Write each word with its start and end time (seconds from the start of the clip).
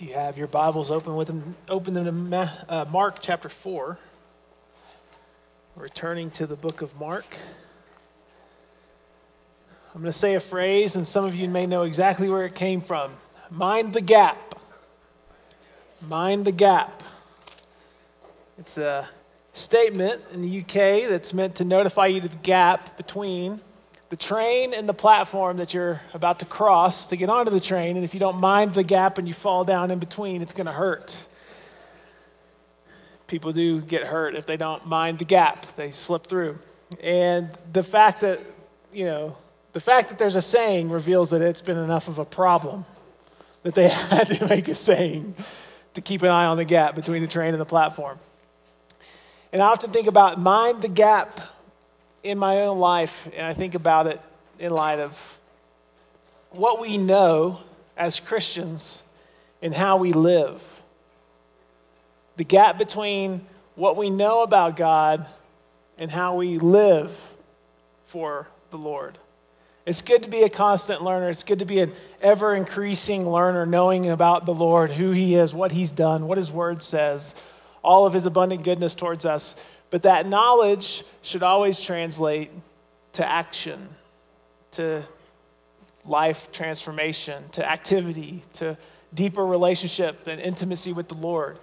You 0.00 0.14
have 0.14 0.38
your 0.38 0.46
Bibles 0.46 0.90
open 0.90 1.14
with 1.14 1.26
them, 1.26 1.56
open 1.68 1.92
them 1.92 2.06
to 2.06 2.12
Ma- 2.12 2.48
uh, 2.70 2.86
Mark 2.90 3.18
chapter 3.20 3.50
4. 3.50 3.98
Returning 5.76 6.30
to 6.30 6.46
the 6.46 6.56
book 6.56 6.80
of 6.80 6.98
Mark. 6.98 7.26
I'm 9.94 10.00
going 10.00 10.06
to 10.06 10.12
say 10.12 10.34
a 10.34 10.40
phrase, 10.40 10.96
and 10.96 11.06
some 11.06 11.26
of 11.26 11.34
you 11.34 11.50
may 11.50 11.66
know 11.66 11.82
exactly 11.82 12.30
where 12.30 12.46
it 12.46 12.54
came 12.54 12.80
from. 12.80 13.12
Mind 13.50 13.92
the 13.92 14.00
gap. 14.00 14.62
Mind 16.08 16.46
the 16.46 16.52
gap. 16.52 17.02
It's 18.56 18.78
a 18.78 19.06
statement 19.52 20.22
in 20.32 20.40
the 20.40 20.60
UK 20.60 21.10
that's 21.10 21.34
meant 21.34 21.56
to 21.56 21.64
notify 21.64 22.06
you 22.06 22.22
to 22.22 22.28
the 22.28 22.36
gap 22.36 22.96
between 22.96 23.60
the 24.10 24.16
train 24.16 24.74
and 24.74 24.88
the 24.88 24.94
platform 24.94 25.56
that 25.58 25.72
you're 25.72 26.02
about 26.12 26.40
to 26.40 26.44
cross 26.44 27.08
to 27.08 27.16
get 27.16 27.30
onto 27.30 27.50
the 27.50 27.60
train. 27.60 27.96
And 27.96 28.04
if 28.04 28.12
you 28.12 28.20
don't 28.20 28.40
mind 28.40 28.74
the 28.74 28.82
gap 28.82 29.18
and 29.18 29.26
you 29.26 29.32
fall 29.32 29.64
down 29.64 29.90
in 29.90 30.00
between, 30.00 30.42
it's 30.42 30.52
going 30.52 30.66
to 30.66 30.72
hurt. 30.72 31.24
People 33.28 33.52
do 33.52 33.80
get 33.80 34.08
hurt 34.08 34.34
if 34.34 34.46
they 34.46 34.56
don't 34.56 34.84
mind 34.84 35.20
the 35.20 35.24
gap, 35.24 35.64
they 35.76 35.92
slip 35.92 36.26
through. 36.26 36.58
And 37.00 37.50
the 37.72 37.84
fact 37.84 38.22
that, 38.22 38.40
you 38.92 39.04
know, 39.04 39.36
the 39.72 39.80
fact 39.80 40.08
that 40.08 40.18
there's 40.18 40.34
a 40.34 40.42
saying 40.42 40.90
reveals 40.90 41.30
that 41.30 41.40
it's 41.40 41.60
been 41.60 41.78
enough 41.78 42.08
of 42.08 42.18
a 42.18 42.24
problem 42.24 42.84
that 43.62 43.76
they 43.76 43.88
had 44.10 44.26
to 44.26 44.48
make 44.48 44.66
a 44.66 44.74
saying 44.74 45.36
to 45.94 46.00
keep 46.00 46.22
an 46.22 46.30
eye 46.30 46.46
on 46.46 46.56
the 46.56 46.64
gap 46.64 46.96
between 46.96 47.22
the 47.22 47.28
train 47.28 47.52
and 47.54 47.60
the 47.60 47.66
platform. 47.66 48.18
And 49.52 49.62
I 49.62 49.66
often 49.66 49.92
think 49.92 50.08
about 50.08 50.40
mind 50.40 50.82
the 50.82 50.88
gap 50.88 51.40
in 52.22 52.38
my 52.38 52.62
own 52.62 52.78
life, 52.78 53.28
and 53.34 53.46
I 53.46 53.52
think 53.52 53.74
about 53.74 54.06
it 54.06 54.20
in 54.58 54.72
light 54.72 54.98
of 54.98 55.38
what 56.50 56.80
we 56.80 56.98
know 56.98 57.60
as 57.96 58.20
Christians 58.20 59.04
and 59.62 59.74
how 59.74 59.96
we 59.96 60.12
live. 60.12 60.82
The 62.36 62.44
gap 62.44 62.78
between 62.78 63.46
what 63.74 63.96
we 63.96 64.10
know 64.10 64.42
about 64.42 64.76
God 64.76 65.26
and 65.98 66.10
how 66.10 66.34
we 66.34 66.58
live 66.58 67.34
for 68.06 68.48
the 68.70 68.78
Lord. 68.78 69.18
It's 69.86 70.02
good 70.02 70.22
to 70.22 70.28
be 70.28 70.42
a 70.42 70.48
constant 70.48 71.02
learner. 71.02 71.30
It's 71.30 71.42
good 71.42 71.58
to 71.58 71.64
be 71.64 71.80
an 71.80 71.92
ever 72.20 72.54
increasing 72.54 73.28
learner, 73.28 73.66
knowing 73.66 74.08
about 74.08 74.46
the 74.46 74.54
Lord, 74.54 74.92
who 74.92 75.10
He 75.10 75.34
is, 75.34 75.54
what 75.54 75.72
He's 75.72 75.92
done, 75.92 76.26
what 76.26 76.38
His 76.38 76.52
Word 76.52 76.82
says, 76.82 77.34
all 77.82 78.06
of 78.06 78.12
His 78.12 78.26
abundant 78.26 78.62
goodness 78.62 78.94
towards 78.94 79.24
us. 79.24 79.56
But 79.90 80.02
that 80.04 80.26
knowledge 80.26 81.04
should 81.22 81.42
always 81.42 81.80
translate 81.80 82.50
to 83.12 83.28
action, 83.28 83.88
to 84.72 85.04
life 86.04 86.50
transformation, 86.52 87.48
to 87.50 87.68
activity, 87.68 88.42
to 88.54 88.78
deeper 89.12 89.44
relationship 89.44 90.26
and 90.28 90.40
intimacy 90.40 90.92
with 90.92 91.08
the 91.08 91.16
Lord. 91.16 91.58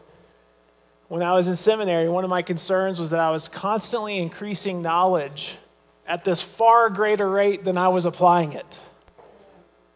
When 1.08 1.24
I 1.24 1.34
was 1.34 1.48
in 1.48 1.56
seminary, 1.56 2.10
one 2.10 2.26
of 2.26 2.30
my 2.30 2.42
concerns 2.42 3.00
was 3.00 3.12
that 3.12 3.22
I 3.22 3.32
was 3.32 3.48
constantly 3.48 4.18
increasing 4.18 4.82
knowledge 4.82 5.58
at 6.06 6.26
this 6.26 6.42
far 6.42 6.90
greater 6.90 7.30
rate 7.30 7.64
than 7.64 7.78
I 7.78 7.88
was 7.88 8.06
applying 8.06 8.52
it. 8.52 8.82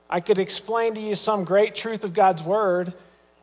I 0.10 0.22
could 0.22 0.40
explain 0.40 0.94
to 0.94 1.02
you 1.02 1.16
some 1.16 1.44
great 1.44 1.76
truth 1.76 2.06
of 2.06 2.14
God's 2.14 2.44
word, 2.44 2.94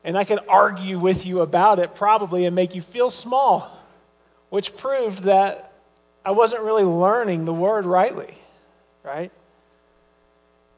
and 0.03 0.17
I 0.17 0.25
could 0.25 0.41
argue 0.49 0.99
with 0.99 1.27
you 1.27 1.41
about 1.41 1.79
it 1.79 1.95
probably 1.95 2.47
and 2.47 2.57
make 2.57 2.75
you 2.75 2.81
feel 2.81 3.11
small 3.11 3.78
which 4.51 4.77
proved 4.77 5.25
that 5.25 5.73
I 6.25 6.31
wasn't 6.33 6.63
really 6.63 6.85
learning 6.85 7.45
the 7.45 7.55
word 7.55 7.87
rightly, 7.87 8.35
right? 9.03 9.31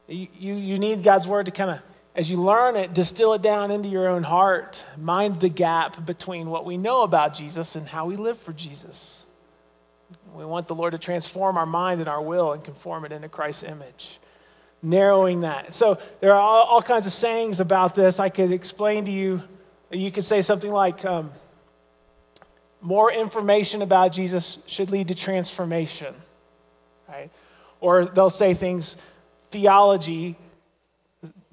You, 0.07 0.27
you, 0.37 0.55
you 0.55 0.79
need 0.79 1.03
God's 1.03 1.27
word 1.27 1.45
to 1.45 1.51
kind 1.51 1.71
of, 1.71 1.81
as 2.15 2.29
you 2.29 2.37
learn 2.37 2.75
it, 2.75 2.93
distill 2.93 3.33
it 3.33 3.41
down 3.41 3.71
into 3.71 3.87
your 3.89 4.07
own 4.07 4.23
heart, 4.23 4.85
mind 4.97 5.39
the 5.39 5.49
gap 5.49 6.05
between 6.05 6.49
what 6.49 6.65
we 6.65 6.77
know 6.77 7.03
about 7.03 7.33
Jesus 7.33 7.75
and 7.75 7.87
how 7.87 8.05
we 8.05 8.15
live 8.15 8.37
for 8.37 8.53
Jesus. 8.53 9.25
We 10.35 10.45
want 10.45 10.67
the 10.67 10.75
Lord 10.75 10.91
to 10.91 10.97
transform 10.97 11.57
our 11.57 11.65
mind 11.65 11.99
and 11.99 12.09
our 12.09 12.21
will 12.21 12.53
and 12.53 12.63
conform 12.63 13.05
it 13.05 13.11
into 13.11 13.29
Christ's 13.29 13.63
image. 13.63 14.19
Narrowing 14.81 15.41
that. 15.41 15.73
So 15.73 15.99
there 16.19 16.33
are 16.33 16.39
all, 16.39 16.63
all 16.63 16.81
kinds 16.81 17.05
of 17.05 17.13
sayings 17.13 17.59
about 17.59 17.95
this. 17.95 18.19
I 18.19 18.29
could 18.29 18.51
explain 18.51 19.05
to 19.05 19.11
you. 19.11 19.43
You 19.91 20.11
could 20.11 20.23
say 20.23 20.41
something 20.41 20.71
like, 20.71 21.03
um, 21.05 21.31
more 22.81 23.11
information 23.11 23.81
about 23.81 24.11
Jesus 24.11 24.59
should 24.65 24.89
lead 24.89 25.07
to 25.09 25.15
transformation, 25.15 26.13
right? 27.07 27.29
Or 27.79 28.05
they'll 28.05 28.29
say 28.29 28.53
things, 28.53 28.97
theology, 29.49 30.35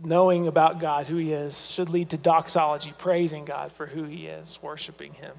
knowing 0.03 0.47
about 0.47 0.81
God, 0.81 1.06
who 1.06 1.17
He 1.17 1.33
is, 1.33 1.71
should 1.71 1.91
lead 1.91 2.11
to 2.11 2.17
doxology, 2.17 2.93
praising 2.97 3.44
God 3.44 3.72
for 3.72 3.87
who 3.87 4.05
He 4.05 4.27
is, 4.27 4.59
worshiping 4.62 5.12
Him. 5.15 5.37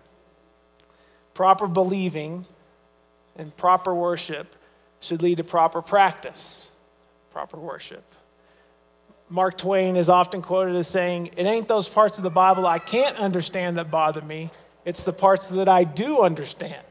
Proper 1.34 1.68
believing 1.68 2.46
and 3.36 3.56
proper 3.56 3.96
worship 3.96 4.56
should 5.00 5.22
lead 5.22 5.38
to 5.38 5.44
proper 5.44 5.82
practice, 5.82 6.72
proper 7.32 7.58
worship. 7.58 8.04
Mark 9.30 9.58
Twain 9.58 9.96
is 9.96 10.10
often 10.10 10.42
quoted 10.42 10.76
as 10.76 10.88
saying, 10.88 11.28
It 11.38 11.46
ain't 11.46 11.68
those 11.68 11.88
parts 11.88 12.18
of 12.18 12.24
the 12.24 12.30
Bible 12.30 12.66
I 12.66 12.80
can't 12.80 13.16
understand 13.18 13.78
that 13.78 13.90
bother 13.90 14.22
me. 14.22 14.50
It's 14.90 15.04
the 15.04 15.14
parts 15.14 15.50
that 15.50 15.70
I 15.70 15.84
do 15.84 16.22
understand 16.22 16.84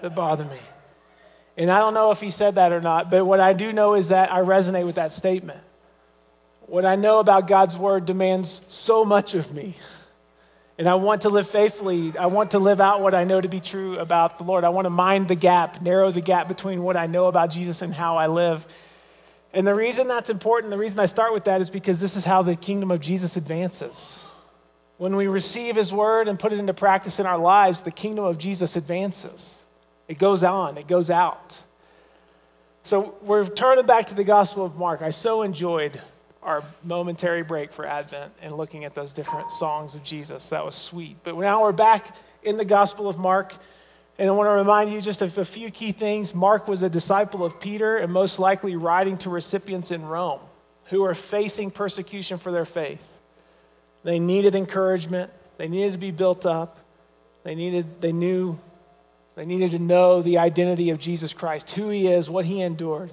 that 0.00 0.14
bother 0.14 0.46
me. 0.46 0.56
And 1.54 1.70
I 1.70 1.80
don't 1.80 1.92
know 1.92 2.12
if 2.12 2.18
he 2.22 2.30
said 2.30 2.54
that 2.54 2.72
or 2.72 2.80
not, 2.80 3.10
but 3.10 3.26
what 3.26 3.40
I 3.40 3.52
do 3.52 3.74
know 3.74 3.92
is 3.92 4.08
that 4.08 4.32
I 4.32 4.38
resonate 4.38 4.86
with 4.86 4.94
that 4.94 5.12
statement. 5.12 5.60
What 6.62 6.86
I 6.86 6.96
know 6.96 7.18
about 7.18 7.46
God's 7.46 7.76
word 7.76 8.06
demands 8.06 8.62
so 8.68 9.04
much 9.04 9.34
of 9.34 9.52
me. 9.52 9.74
And 10.78 10.88
I 10.88 10.94
want 10.94 11.20
to 11.20 11.28
live 11.28 11.46
faithfully. 11.46 12.14
I 12.18 12.24
want 12.24 12.52
to 12.52 12.58
live 12.58 12.80
out 12.80 13.02
what 13.02 13.12
I 13.12 13.24
know 13.24 13.38
to 13.38 13.48
be 13.48 13.60
true 13.60 13.98
about 13.98 14.38
the 14.38 14.44
Lord. 14.44 14.64
I 14.64 14.70
want 14.70 14.86
to 14.86 14.90
mind 14.90 15.28
the 15.28 15.34
gap, 15.34 15.82
narrow 15.82 16.10
the 16.10 16.22
gap 16.22 16.48
between 16.48 16.82
what 16.82 16.96
I 16.96 17.06
know 17.06 17.26
about 17.26 17.50
Jesus 17.50 17.82
and 17.82 17.92
how 17.92 18.16
I 18.16 18.28
live. 18.28 18.66
And 19.52 19.66
the 19.66 19.74
reason 19.74 20.08
that's 20.08 20.30
important, 20.30 20.70
the 20.70 20.78
reason 20.78 21.00
I 21.00 21.04
start 21.04 21.34
with 21.34 21.44
that 21.44 21.60
is 21.60 21.68
because 21.68 22.00
this 22.00 22.16
is 22.16 22.24
how 22.24 22.40
the 22.40 22.56
kingdom 22.56 22.90
of 22.90 23.02
Jesus 23.02 23.36
advances. 23.36 24.26
When 25.00 25.16
we 25.16 25.28
receive 25.28 25.76
his 25.76 25.94
word 25.94 26.28
and 26.28 26.38
put 26.38 26.52
it 26.52 26.58
into 26.58 26.74
practice 26.74 27.18
in 27.18 27.24
our 27.24 27.38
lives, 27.38 27.82
the 27.82 27.90
kingdom 27.90 28.26
of 28.26 28.36
Jesus 28.36 28.76
advances. 28.76 29.64
It 30.08 30.18
goes 30.18 30.44
on, 30.44 30.76
it 30.76 30.86
goes 30.86 31.10
out. 31.10 31.62
So 32.82 33.14
we're 33.22 33.44
turning 33.44 33.86
back 33.86 34.04
to 34.08 34.14
the 34.14 34.24
Gospel 34.24 34.62
of 34.62 34.76
Mark. 34.76 35.00
I 35.00 35.08
so 35.08 35.40
enjoyed 35.40 35.98
our 36.42 36.62
momentary 36.84 37.42
break 37.42 37.72
for 37.72 37.86
Advent 37.86 38.34
and 38.42 38.54
looking 38.54 38.84
at 38.84 38.94
those 38.94 39.14
different 39.14 39.50
songs 39.50 39.94
of 39.94 40.02
Jesus. 40.02 40.50
That 40.50 40.66
was 40.66 40.74
sweet. 40.74 41.16
But 41.22 41.34
now 41.38 41.62
we're 41.62 41.72
back 41.72 42.14
in 42.42 42.58
the 42.58 42.66
Gospel 42.66 43.08
of 43.08 43.18
Mark. 43.18 43.54
And 44.18 44.28
I 44.28 44.32
want 44.32 44.48
to 44.48 44.52
remind 44.52 44.92
you 44.92 45.00
just 45.00 45.22
of 45.22 45.38
a 45.38 45.46
few 45.46 45.70
key 45.70 45.92
things. 45.92 46.34
Mark 46.34 46.68
was 46.68 46.82
a 46.82 46.90
disciple 46.90 47.42
of 47.42 47.58
Peter 47.58 47.96
and 47.96 48.12
most 48.12 48.38
likely 48.38 48.76
writing 48.76 49.16
to 49.16 49.30
recipients 49.30 49.92
in 49.92 50.04
Rome 50.04 50.40
who 50.90 51.02
are 51.06 51.14
facing 51.14 51.70
persecution 51.70 52.36
for 52.36 52.52
their 52.52 52.66
faith. 52.66 53.09
They 54.02 54.18
needed 54.18 54.54
encouragement. 54.54 55.30
They 55.58 55.68
needed 55.68 55.92
to 55.92 55.98
be 55.98 56.10
built 56.10 56.46
up. 56.46 56.78
They 57.42 57.54
needed, 57.54 58.00
they 58.00 58.12
knew, 58.12 58.58
they 59.34 59.46
needed 59.46 59.72
to 59.72 59.78
know 59.78 60.22
the 60.22 60.38
identity 60.38 60.90
of 60.90 60.98
Jesus 60.98 61.32
Christ, 61.32 61.70
who 61.72 61.88
he 61.88 62.08
is, 62.08 62.28
what 62.28 62.44
he 62.44 62.60
endured. 62.60 63.10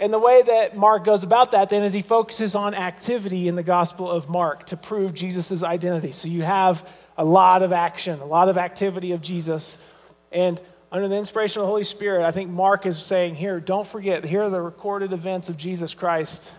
And 0.00 0.12
the 0.12 0.18
way 0.18 0.42
that 0.42 0.76
Mark 0.76 1.04
goes 1.04 1.24
about 1.24 1.50
that 1.52 1.70
then 1.70 1.82
is 1.82 1.92
he 1.92 2.02
focuses 2.02 2.54
on 2.54 2.74
activity 2.74 3.48
in 3.48 3.56
the 3.56 3.64
Gospel 3.64 4.08
of 4.08 4.28
Mark 4.28 4.66
to 4.66 4.76
prove 4.76 5.12
Jesus' 5.12 5.62
identity. 5.64 6.12
So 6.12 6.28
you 6.28 6.42
have 6.42 6.88
a 7.16 7.24
lot 7.24 7.62
of 7.62 7.72
action, 7.72 8.20
a 8.20 8.24
lot 8.24 8.48
of 8.48 8.56
activity 8.56 9.10
of 9.10 9.20
Jesus. 9.20 9.76
And 10.30 10.60
under 10.92 11.08
the 11.08 11.16
inspiration 11.16 11.60
of 11.60 11.64
the 11.64 11.70
Holy 11.70 11.84
Spirit, 11.84 12.24
I 12.24 12.30
think 12.30 12.48
Mark 12.48 12.86
is 12.86 12.96
saying, 12.96 13.34
here, 13.34 13.58
don't 13.58 13.86
forget, 13.86 14.24
here 14.24 14.42
are 14.42 14.50
the 14.50 14.62
recorded 14.62 15.12
events 15.12 15.48
of 15.48 15.56
Jesus 15.56 15.94
Christ 15.94 16.52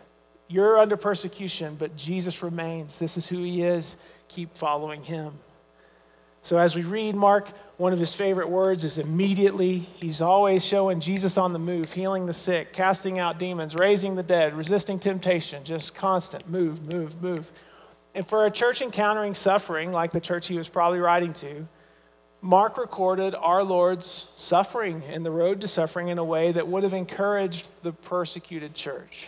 you're 0.50 0.80
under 0.80 0.98
persecution, 0.98 1.76
but 1.76 1.96
Jesus 1.96 2.42
remains. 2.42 2.98
This 2.98 3.18
is 3.18 3.28
who 3.28 3.44
he 3.44 3.62
is. 3.62 3.96
Keep 4.28 4.58
following 4.58 5.04
him. 5.04 5.34
So, 6.42 6.58
as 6.58 6.76
we 6.76 6.82
read 6.82 7.16
Mark, 7.16 7.50
one 7.78 7.94
of 7.94 8.00
his 8.00 8.16
favorite 8.16 8.50
words 8.50 8.84
is 8.84 8.98
immediately. 8.98 9.78
He's 9.78 10.22
always 10.22 10.66
showing 10.66 11.02
Jesus 11.02 11.38
on 11.38 11.54
the 11.54 11.60
move, 11.60 11.94
healing 11.94 12.26
the 12.26 12.34
sick, 12.34 12.74
casting 12.74 13.20
out 13.20 13.38
demons, 13.38 13.76
raising 13.76 14.16
the 14.16 14.24
dead, 14.24 14.56
resisting 14.56 15.00
temptation, 15.00 15.64
just 15.64 15.96
constant 15.96 16.50
move, 16.50 16.92
move, 16.92 17.22
move. 17.22 17.52
And 18.16 18.26
for 18.26 18.46
a 18.46 18.52
church 18.52 18.82
encountering 18.82 19.36
suffering, 19.36 19.92
like 19.92 20.12
the 20.12 20.20
church 20.20 20.48
he 20.48 20.58
was 20.58 20.68
probably 20.68 21.00
writing 21.00 21.34
to, 21.34 21.68
Mark 22.42 22.78
recorded 22.78 23.36
our 23.36 23.64
Lord's 23.64 24.28
suffering 24.36 25.04
and 25.10 25.26
the 25.26 25.32
road 25.32 25.62
to 25.62 25.68
suffering 25.68 26.08
in 26.08 26.18
a 26.18 26.24
way 26.24 26.52
that 26.52 26.68
would 26.68 26.84
have 26.84 26.94
encouraged 26.94 27.70
the 27.84 27.92
persecuted 27.92 28.74
church. 28.74 29.28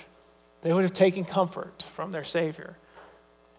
They 0.62 0.74
would 0.74 0.84
have 0.84 0.94
taken 0.94 1.26
comfort 1.26 1.84
from 1.84 2.12
their 2.12 2.24
Savior. 2.24 2.78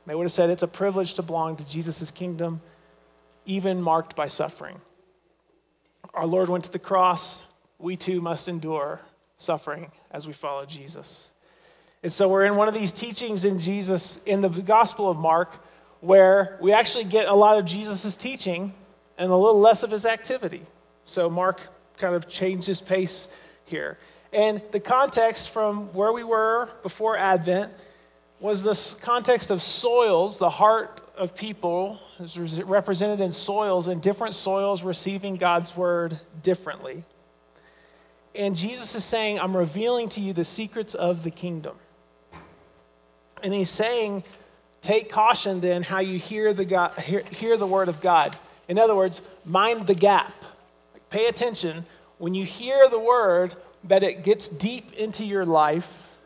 They 0.07 0.15
would 0.15 0.25
have 0.25 0.33
said 0.33 0.51
it's 0.51 0.63
a 0.63 0.69
privilege 0.69 1.15
to 1.15 1.23
belong 1.23 1.57
to 1.57 1.69
Jesus' 1.69 2.11
kingdom, 2.11 2.61
even 3.47 3.83
marked 3.83 4.17
by 4.17 4.27
suffering. 4.27 4.81
Our 6.15 6.27
Lord 6.27 6.49
went 6.49 6.65
to 6.65 6.73
the 6.73 6.79
cross. 6.79 7.45
We 7.79 7.97
too 7.97 8.21
must 8.21 8.49
endure 8.49 9.01
suffering 9.37 9.91
as 10.11 10.27
we 10.27 10.33
follow 10.33 10.65
Jesus. 10.65 11.33
And 12.03 12.13
so 12.13 12.29
we're 12.29 12.45
in 12.45 12.57
one 12.57 12.69
of 12.69 12.75
these 12.75 12.93
teachings 12.93 13.45
in 13.45 13.59
Jesus, 13.59 14.23
in 14.25 14.41
the 14.41 14.49
Gospel 14.49 15.09
of 15.09 15.17
Mark, 15.17 15.65
where 16.01 16.59
we 16.61 16.73
actually 16.73 17.05
get 17.05 17.27
a 17.27 17.35
lot 17.35 17.59
of 17.59 17.65
Jesus' 17.65 18.17
teaching 18.17 18.75
and 19.17 19.31
a 19.31 19.37
little 19.37 19.59
less 19.59 19.83
of 19.85 19.91
his 19.91 20.05
activity. 20.05 20.63
So 21.05 21.31
Mark 21.31 21.61
kind 21.99 22.15
of 22.15 22.29
changed 22.29 22.67
his 22.67 22.81
pace 22.81 23.29
here. 23.65 23.99
And 24.33 24.63
the 24.71 24.81
context 24.81 25.51
from 25.51 25.93
where 25.93 26.13
we 26.13 26.25
were 26.25 26.71
before 26.83 27.17
Advent 27.17 27.73
was 28.41 28.65
this 28.65 28.95
context 28.95 29.51
of 29.51 29.63
soils, 29.63 30.39
the 30.39 30.51
heart 30.51 31.01
of 31.17 31.37
people 31.37 32.01
is 32.19 32.63
represented 32.63 33.21
in 33.21 33.31
soils, 33.31 33.87
and 33.87 34.01
different 34.01 34.35
soils 34.35 34.83
receiving 34.83 35.35
God's 35.35 35.77
word 35.77 36.19
differently. 36.43 37.05
And 38.35 38.57
Jesus 38.57 38.95
is 38.95 39.05
saying, 39.05 39.39
I'm 39.39 39.57
revealing 39.57 40.09
to 40.11 40.21
you 40.21 40.33
the 40.33 40.45
secrets 40.45 40.95
of 40.95 41.23
the 41.23 41.31
kingdom. 41.31 41.77
And 43.43 43.53
he's 43.53 43.69
saying, 43.69 44.25
take 44.81 45.11
caution 45.11 45.61
then 45.61 45.83
how 45.83 45.99
you 45.99 46.19
hear 46.19 46.55
the, 46.55 46.65
God, 46.65 46.93
hear, 46.99 47.21
hear 47.31 47.57
the 47.57 47.67
word 47.67 47.89
of 47.89 48.01
God. 48.01 48.35
In 48.69 48.79
other 48.79 48.95
words, 48.95 49.21
mind 49.45 49.87
the 49.87 49.95
gap. 49.95 50.33
Like, 50.95 51.11
pay 51.11 51.27
attention 51.27 51.85
when 52.19 52.35
you 52.35 52.45
hear 52.45 52.89
the 52.89 52.99
word 53.01 53.55
that 53.85 54.03
it 54.03 54.23
gets 54.23 54.49
deep 54.49 54.93
into 54.93 55.25
your 55.25 55.45
life 55.45 56.17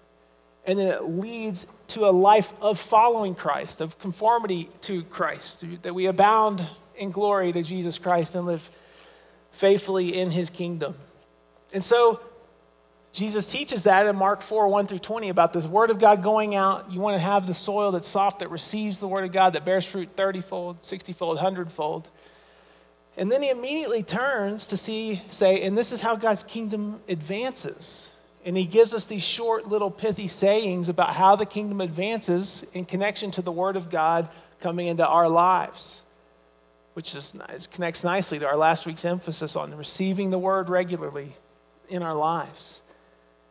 and 0.67 0.79
then 0.79 0.89
it 0.89 1.05
leads 1.05 1.67
to 1.89 2.07
a 2.07 2.11
life 2.11 2.53
of 2.61 2.79
following 2.79 3.35
Christ, 3.35 3.81
of 3.81 3.99
conformity 3.99 4.69
to 4.83 5.05
Christ, 5.05 5.65
that 5.83 5.95
we 5.95 6.07
abound 6.07 6.67
in 6.97 7.11
glory 7.13 7.53
to 7.53 7.63
Jesus 7.63 7.99
Christ 7.99 8.35
and 8.35 8.47
live 8.47 8.69
faithfully 9.53 10.19
in 10.19 10.31
his 10.31 10.51
kingdom. 10.51 10.97
And 11.73 11.85
so 11.85 12.21
Jesus 13.13 13.51
teaches 13.51 13.85
that 13.85 14.07
in 14.07 14.17
Mark 14.17 14.43
4 14.43 14.69
1 14.69 14.87
through 14.89 14.99
20 14.99 15.29
about 15.29 15.53
this 15.53 15.67
word 15.67 15.91
of 15.91 15.99
God 15.99 16.23
going 16.23 16.55
out. 16.55 16.91
You 16.91 17.01
want 17.01 17.15
to 17.15 17.21
have 17.21 17.47
the 17.47 17.55
soil 17.55 17.93
that's 17.93 18.09
soft, 18.09 18.41
that 18.41 18.51
receives 18.51 19.01
the 19.01 19.09
word 19.09 19.25
of 19.25 19.33
God, 19.33 19.55
that 19.55 19.65
bears 19.65 19.87
fruit 19.87 20.11
30 20.17 20.41
fold, 20.41 20.85
60 20.85 21.13
fold, 21.13 21.37
100 21.37 21.73
fold. 21.73 22.11
And 23.17 23.33
then 23.33 23.43
he 23.43 23.49
immediately 23.49 24.03
turns 24.03 24.67
to 24.67 24.77
see, 24.77 25.23
say, 25.29 25.63
and 25.63 25.77
this 25.77 25.91
is 25.91 26.03
how 26.03 26.17
God's 26.17 26.45
kingdom 26.45 27.01
advances. 27.09 28.13
And 28.45 28.57
he 28.57 28.67
gives 28.67 28.95
us 28.95 29.07
these 29.07 29.27
short, 29.27 29.67
little, 29.67 29.91
pithy 29.91 30.27
sayings 30.27 30.89
about 30.89 31.15
how 31.15 31.35
the 31.35 31.47
kingdom 31.47 31.81
advances 31.81 32.65
in 32.75 32.85
connection 32.85 33.31
to 33.33 33.43
the 33.43 33.51
word 33.51 33.77
of 33.77 33.91
God 33.91 34.29
coming 34.61 34.87
into 34.87 35.07
our 35.07 35.29
lives, 35.29 36.03
which 36.95 37.15
is, 37.15 37.35
connects 37.73 38.05
nicely 38.05 38.39
to 38.39 38.47
our 38.47 38.57
last 38.57 38.87
week's 38.87 39.05
emphasis 39.05 39.57
on 39.57 39.75
receiving 39.77 40.31
the 40.31 40.39
word 40.39 40.69
regularly 40.69 41.33
in 41.89 42.03
our 42.03 42.15
lives. 42.15 42.83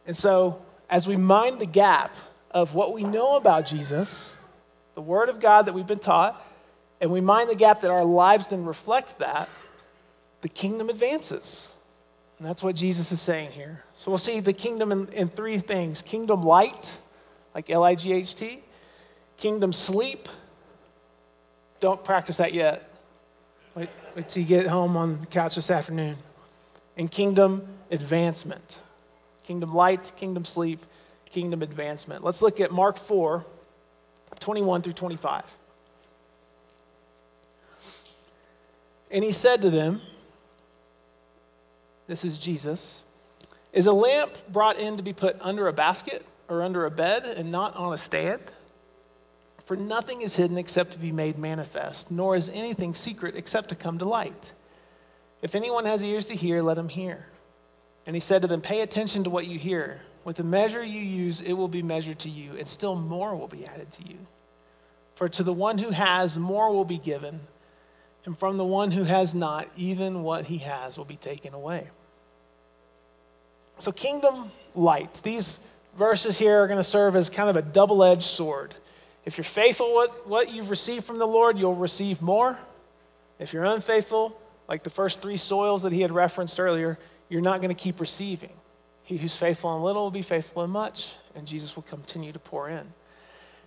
And 0.06 0.16
so, 0.16 0.62
as 0.90 1.08
we 1.08 1.18
mind 1.18 1.60
the 1.60 1.66
gap 1.66 2.16
of 2.52 2.76
what 2.76 2.94
we 2.94 3.04
know 3.04 3.36
about 3.36 3.66
Jesus, 3.66 4.38
the 4.94 5.02
word 5.02 5.30
of 5.30 5.40
God 5.40 5.64
that 5.64 5.74
we've 5.74 5.88
been 5.88 6.00
taught, 6.00 6.42
and 7.02 7.12
we 7.12 7.22
mind 7.22 7.50
the 7.50 7.56
gap 7.56 7.82
that 7.82 7.92
our 7.92 8.06
lives 8.06 8.50
then 8.50 8.66
reflect 8.66 9.20
that, 9.20 9.50
the 10.42 10.50
kingdom 10.50 10.90
advances. 10.90 11.74
And 12.38 12.48
that's 12.48 12.64
what 12.64 12.76
Jesus 12.76 13.12
is 13.12 13.22
saying 13.22 13.52
here. 13.52 13.84
So 13.96 14.12
we'll 14.12 14.18
see 14.18 14.40
the 14.40 14.54
kingdom 14.54 14.92
in, 14.92 15.08
in 15.10 15.28
three 15.28 15.58
things 15.58 16.02
kingdom 16.02 16.44
light, 16.44 16.98
like 17.54 17.70
L 17.70 17.84
I 17.84 17.96
G 17.96 18.14
H 18.14 18.36
T, 18.36 18.60
kingdom 19.38 19.72
sleep. 19.72 20.28
Don't 21.80 22.04
practice 22.04 22.38
that 22.38 22.54
yet. 22.54 22.90
Wait, 23.76 23.90
wait 24.16 24.30
till 24.30 24.44
you 24.44 24.48
get 24.48 24.68
home 24.68 24.96
on 24.96 25.20
the 25.22 25.28
couch 25.28 25.56
this 25.56 25.70
afternoon. 25.70 26.18
And 26.98 27.12
kingdom 27.12 27.68
advancement. 27.92 28.82
Kingdom 29.44 29.74
light, 29.74 30.12
kingdom 30.16 30.46
sleep, 30.46 30.86
kingdom 31.30 31.62
advancement. 31.62 32.24
Let's 32.24 32.42
look 32.42 32.60
at 32.60 32.72
Mark 32.72 32.98
4 32.98 33.46
21 34.40 34.82
through 34.82 34.94
25. 34.94 35.44
And 39.12 39.24
he 39.24 39.32
said 39.32 39.62
to 39.62 39.70
them, 39.70 40.02
This 42.08 42.26
is 42.26 42.38
Jesus, 42.38 43.04
is 43.74 43.88
a 43.88 43.94
lamp 43.94 44.32
brought 44.52 44.78
in 44.78 44.98
to 44.98 45.04
be 45.04 45.14
put 45.14 45.38
under 45.42 45.68
a 45.68 45.74
basket 45.74 46.26
or 46.48 46.62
under 46.62 46.86
a 46.86 46.92
bed 46.92 47.26
and 47.26 47.52
not 47.52 47.76
on 47.76 47.94
a 47.94 47.98
stand? 47.98 48.42
For 49.66 49.76
nothing 49.76 50.22
is 50.22 50.36
hidden 50.36 50.58
except 50.58 50.92
to 50.92 51.00
be 51.00 51.12
made 51.12 51.38
manifest, 51.38 52.12
nor 52.12 52.36
is 52.36 52.50
anything 52.50 52.94
secret 52.94 53.36
except 53.36 53.70
to 53.70 53.76
come 53.76 53.98
to 53.98 54.06
light. 54.06 54.54
If 55.42 55.56
anyone 55.56 55.86
has 55.86 56.04
ears 56.04 56.26
to 56.28 56.36
hear, 56.36 56.62
let 56.62 56.78
him 56.78 56.90
hear. 56.90 57.26
And 58.06 58.16
he 58.16 58.20
said 58.20 58.44
to 58.44 58.48
them, 58.48 58.62
Pay 58.62 58.82
attention 58.82 59.24
to 59.24 59.30
what 59.30 59.48
you 59.48 59.58
hear. 59.58 60.02
With 60.24 60.38
the 60.38 60.44
measure 60.44 60.84
you 60.84 61.02
use, 61.02 61.42
it 61.42 61.54
will 61.54 61.68
be 61.68 61.82
measured 61.82 62.20
to 62.20 62.30
you, 62.30 62.56
and 62.58 62.68
still 62.68 62.96
more 62.96 63.36
will 63.36 63.48
be 63.48 63.66
added 63.66 63.92
to 63.92 64.08
you. 64.08 64.18
For 65.16 65.28
to 65.28 65.44
the 65.44 65.54
one 65.54 65.80
who 65.80 65.92
has, 65.92 66.38
more 66.38 66.72
will 66.72 66.86
be 66.86 66.98
given 66.98 67.42
and 68.26 68.38
from 68.38 68.58
the 68.58 68.66
one 68.66 68.92
who 68.92 69.04
has 69.04 69.36
not, 69.36 69.68
even 69.78 70.24
what 70.24 70.46
he 70.46 70.58
has 70.60 70.98
will 70.98 71.06
be 71.06 71.18
taken 71.18 71.54
away. 71.54 71.90
So, 73.78 73.92
kingdom 73.92 74.52
light. 74.74 75.22
These 75.24 75.60
verses 75.98 76.40
here 76.40 76.64
are 76.64 76.68
going 76.68 76.80
to 76.80 76.84
serve 76.84 77.16
as 77.16 77.30
kind 77.30 77.50
of 77.50 77.56
a 77.56 77.62
double 77.62 78.04
edged 78.04 78.24
sword. 78.24 78.74
If 79.26 79.38
you're 79.38 79.44
faithful 79.44 79.96
with 79.96 80.12
what 80.26 80.52
you've 80.52 80.70
received 80.70 81.04
from 81.04 81.20
the 81.20 81.26
Lord, 81.26 81.58
you'll 81.58 81.76
receive 81.76 82.22
more. 82.22 82.58
If 83.40 83.54
you're 83.54 83.66
unfaithful, 83.66 84.40
like 84.68 84.84
the 84.84 84.90
first 84.90 85.22
three 85.22 85.38
soils 85.38 85.84
that 85.84 85.92
he 85.92 86.02
had 86.02 86.12
referenced 86.12 86.60
earlier, 86.60 86.98
you're 87.30 87.42
not 87.42 87.62
going 87.62 87.74
to 87.74 87.82
keep 87.82 88.00
receiving. 88.00 88.52
He 89.04 89.18
who's 89.18 89.36
faithful 89.36 89.76
in 89.76 89.84
little 89.84 90.04
will 90.04 90.12
be 90.12 90.22
faithful 90.22 90.64
in 90.64 90.70
much, 90.72 91.18
and 91.36 91.46
Jesus 91.46 91.76
will 91.76 91.84
continue 91.84 92.32
to 92.32 92.40
pour 92.40 92.70
in. 92.70 92.94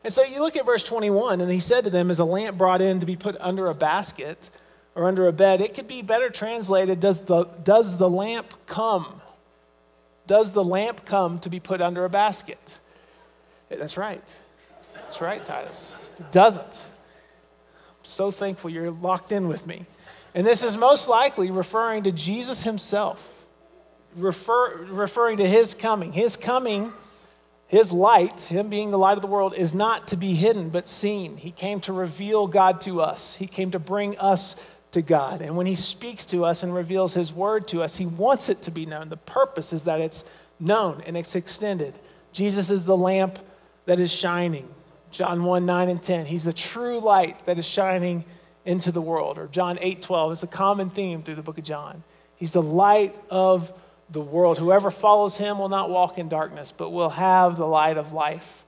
And 0.05 0.13
so 0.13 0.23
you 0.23 0.41
look 0.41 0.57
at 0.57 0.65
verse 0.65 0.83
21, 0.83 1.41
and 1.41 1.51
he 1.51 1.59
said 1.59 1.85
to 1.85 1.91
them, 1.91 2.11
Is 2.11 2.19
a 2.19 2.25
lamp 2.25 2.57
brought 2.57 2.81
in 2.81 3.01
to 3.01 3.07
be 3.07 3.17
put 3.17 3.37
under 3.41 3.67
a 3.69 3.75
basket 3.75 4.51
or 4.95 5.05
under 5.05 5.27
a 5.27 5.33
bed? 5.33 5.61
It 5.61 5.75
could 5.75 5.89
be 5.89 6.03
better 6.03 6.31
translated, 6.31 7.01
Does 7.01 7.23
the, 7.23 7.45
does 7.45 7.97
the 7.97 8.09
lamp 8.09 8.55
come? 8.67 9.21
Does 10.27 10.53
the 10.53 10.65
lamp 10.65 11.05
come 11.05 11.39
to 11.41 11.51
be 11.51 11.59
put 11.59 11.81
under 11.81 12.05
a 12.05 12.11
basket? 12.11 12.79
That's 13.69 13.97
right. 13.97 14.37
That's 14.95 15.21
right, 15.21 15.43
Titus. 15.43 15.97
It 16.19 16.31
doesn't. 16.33 16.85
I'm 17.99 18.05
so 18.05 18.31
thankful 18.31 18.71
you're 18.71 18.91
locked 18.91 19.33
in 19.33 19.49
with 19.49 19.67
me. 19.67 19.87
And 20.35 20.47
this 20.47 20.63
is 20.63 20.77
most 20.77 21.09
likely 21.09 21.51
referring 21.51 22.03
to 22.05 22.13
Jesus 22.13 22.65
himself, 22.65 23.47
refer, 24.15 24.85
referring 24.85 25.39
to 25.39 25.49
his 25.49 25.75
coming. 25.75 26.13
His 26.13 26.37
coming 26.37 26.93
his 27.69 27.93
light, 27.93 28.43
him 28.43 28.71
being 28.71 28.91
the 28.91 28.99
light 28.99 29.19
of 29.19 29.23
the 29.23 29.29
world, 29.29 29.55
is 29.55 29.75
not 29.75 30.09
to 30.09 30.17
be 30.17 30.35
hidden 30.35 30.71
but 30.71 30.89
seen. 30.89 31.37
He 31.37 31.51
came 31.51 31.81
to 31.81 31.93
reveal 31.93 32.47
God 32.47 32.81
to 32.83 33.01
us, 33.01 33.37
he 33.37 33.47
came 33.47 33.71
to 33.71 33.79
bring 33.79 34.19
us 34.19 34.57
to 34.93 35.03
God. 35.03 35.43
And 35.43 35.55
when 35.55 35.67
he 35.67 35.75
speaks 35.75 36.25
to 36.27 36.47
us 36.47 36.63
and 36.63 36.75
reveals 36.75 37.13
his 37.13 37.33
word 37.33 37.69
to 37.69 37.83
us, 37.83 37.99
he 37.99 38.07
wants 38.07 38.49
it 38.49 38.63
to 38.63 38.71
be 38.71 38.87
known. 38.87 39.11
The 39.11 39.19
purpose 39.19 39.75
is 39.75 39.85
that 39.85 40.01
it's 40.01 40.25
known 40.59 41.03
and 41.07 41.17
it's 41.17 41.37
extended. 41.37 41.99
Jesus 42.33 42.71
is 42.71 42.87
the 42.87 42.97
lamp 42.97 43.39
that 43.85 43.99
is 43.99 44.13
shining. 44.13 44.69
John 45.11 45.45
1 45.45 45.67
9 45.67 45.89
and 45.89 46.03
10. 46.03 46.27
He's 46.27 46.45
the 46.45 46.53
true 46.53 46.99
light 46.99 47.45
that 47.47 47.59
is 47.59 47.67
shining 47.67 48.25
into 48.65 48.93
the 48.93 49.03
world. 49.03 49.39
Or 49.39 49.47
John 49.47 49.79
8 49.81 50.01
12 50.01 50.33
is 50.33 50.43
a 50.43 50.47
common 50.47 50.89
theme 50.91 51.23
through 51.23 51.37
the 51.37 51.43
book 51.43 51.59
of 51.59 51.65
John. 51.65 52.03
He's 52.37 52.53
the 52.53 52.63
light 52.63 53.15
of 53.31 53.73
the 54.11 54.21
world. 54.21 54.59
Whoever 54.59 54.91
follows 54.91 55.39
him 55.39 55.59
will 55.59 55.69
not 55.69 55.91
walk 55.91 56.19
in 56.19 56.29
darkness, 56.29 56.73
but 56.73 56.91
will 56.91 57.11
have 57.11 57.57
the 57.57 57.67
light 57.67 57.97
of 57.97 58.13
life. 58.13 58.65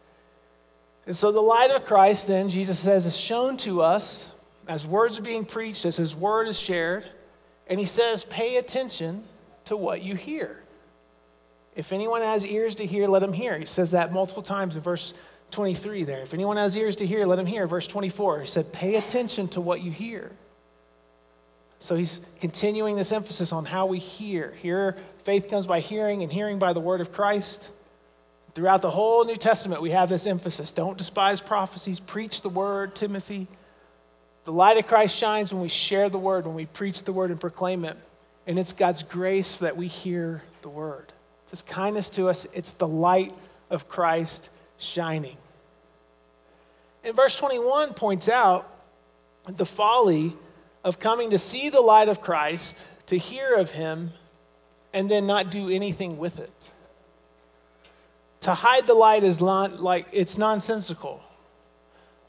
And 1.06 1.16
so, 1.16 1.32
the 1.32 1.40
light 1.40 1.70
of 1.70 1.84
Christ, 1.84 2.28
then, 2.28 2.48
Jesus 2.48 2.78
says, 2.78 3.06
is 3.06 3.16
shown 3.16 3.56
to 3.58 3.82
us 3.82 4.32
as 4.68 4.86
words 4.86 5.18
are 5.18 5.22
being 5.22 5.44
preached, 5.44 5.84
as 5.84 5.96
his 5.96 6.14
word 6.14 6.46
is 6.46 6.58
shared. 6.58 7.06
And 7.66 7.78
he 7.78 7.86
says, 7.86 8.24
pay 8.24 8.56
attention 8.56 9.24
to 9.64 9.76
what 9.76 10.02
you 10.02 10.14
hear. 10.14 10.62
If 11.74 11.92
anyone 11.92 12.22
has 12.22 12.44
ears 12.46 12.74
to 12.76 12.86
hear, 12.86 13.08
let 13.08 13.22
him 13.22 13.32
hear. 13.32 13.58
He 13.58 13.64
says 13.64 13.92
that 13.92 14.12
multiple 14.12 14.42
times 14.42 14.76
in 14.76 14.82
verse 14.82 15.18
23 15.50 16.04
there. 16.04 16.20
If 16.20 16.34
anyone 16.34 16.56
has 16.56 16.76
ears 16.76 16.96
to 16.96 17.06
hear, 17.06 17.24
let 17.26 17.38
him 17.38 17.46
hear. 17.46 17.66
Verse 17.66 17.86
24, 17.86 18.40
he 18.40 18.46
said, 18.46 18.72
pay 18.72 18.96
attention 18.96 19.48
to 19.48 19.60
what 19.60 19.82
you 19.82 19.90
hear. 19.90 20.30
So 21.78 21.94
he's 21.96 22.20
continuing 22.40 22.96
this 22.96 23.10
emphasis 23.10 23.52
on 23.52 23.64
how 23.64 23.86
we 23.86 23.98
hear. 23.98 24.52
Hear, 24.60 24.96
faith 25.20 25.48
comes 25.48 25.66
by 25.66 25.80
hearing, 25.80 26.22
and 26.22 26.32
hearing 26.32 26.58
by 26.58 26.72
the 26.72 26.80
word 26.80 27.00
of 27.00 27.12
Christ. 27.12 27.70
Throughout 28.54 28.82
the 28.82 28.90
whole 28.90 29.24
New 29.24 29.36
Testament, 29.36 29.80
we 29.80 29.90
have 29.90 30.08
this 30.08 30.26
emphasis 30.26 30.72
don't 30.72 30.98
despise 30.98 31.40
prophecies, 31.40 32.00
preach 32.00 32.42
the 32.42 32.48
word, 32.48 32.94
Timothy. 32.94 33.46
The 34.44 34.52
light 34.52 34.78
of 34.78 34.86
Christ 34.86 35.16
shines 35.16 35.52
when 35.52 35.62
we 35.62 35.68
share 35.68 36.08
the 36.08 36.18
word, 36.18 36.46
when 36.46 36.54
we 36.54 36.66
preach 36.66 37.04
the 37.04 37.12
word 37.12 37.30
and 37.30 37.40
proclaim 37.40 37.84
it. 37.84 37.96
And 38.46 38.58
it's 38.58 38.72
God's 38.72 39.02
grace 39.02 39.56
that 39.56 39.76
we 39.76 39.86
hear 39.86 40.42
the 40.62 40.68
word. 40.68 41.12
It's 41.44 41.52
His 41.52 41.62
kindness 41.62 42.10
to 42.10 42.28
us, 42.28 42.46
it's 42.54 42.72
the 42.72 42.88
light 42.88 43.32
of 43.68 43.88
Christ 43.88 44.50
shining. 44.78 45.36
And 47.04 47.14
verse 47.14 47.38
21 47.38 47.94
points 47.94 48.28
out 48.28 48.68
the 49.46 49.66
folly 49.66 50.34
of 50.84 50.98
coming 50.98 51.30
to 51.30 51.38
see 51.38 51.68
the 51.68 51.80
light 51.80 52.08
of 52.08 52.20
Christ, 52.20 52.86
to 53.06 53.16
hear 53.16 53.54
of 53.54 53.72
him, 53.72 54.10
and 54.92 55.10
then 55.10 55.26
not 55.26 55.50
do 55.50 55.68
anything 55.70 56.18
with 56.18 56.38
it. 56.38 56.70
To 58.40 58.54
hide 58.54 58.86
the 58.86 58.94
light 58.94 59.22
is 59.22 59.40
not 59.40 59.82
like 59.82 60.06
it's 60.12 60.38
nonsensical. 60.38 61.22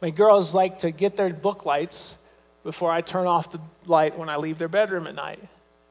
My 0.01 0.09
girls 0.09 0.53
like 0.53 0.79
to 0.79 0.91
get 0.91 1.15
their 1.15 1.31
book 1.31 1.65
lights 1.65 2.17
before 2.63 2.91
I 2.91 3.01
turn 3.01 3.27
off 3.27 3.51
the 3.51 3.61
light 3.85 4.17
when 4.17 4.29
I 4.29 4.35
leave 4.35 4.57
their 4.57 4.67
bedroom 4.67 5.07
at 5.07 5.15
night. 5.15 5.39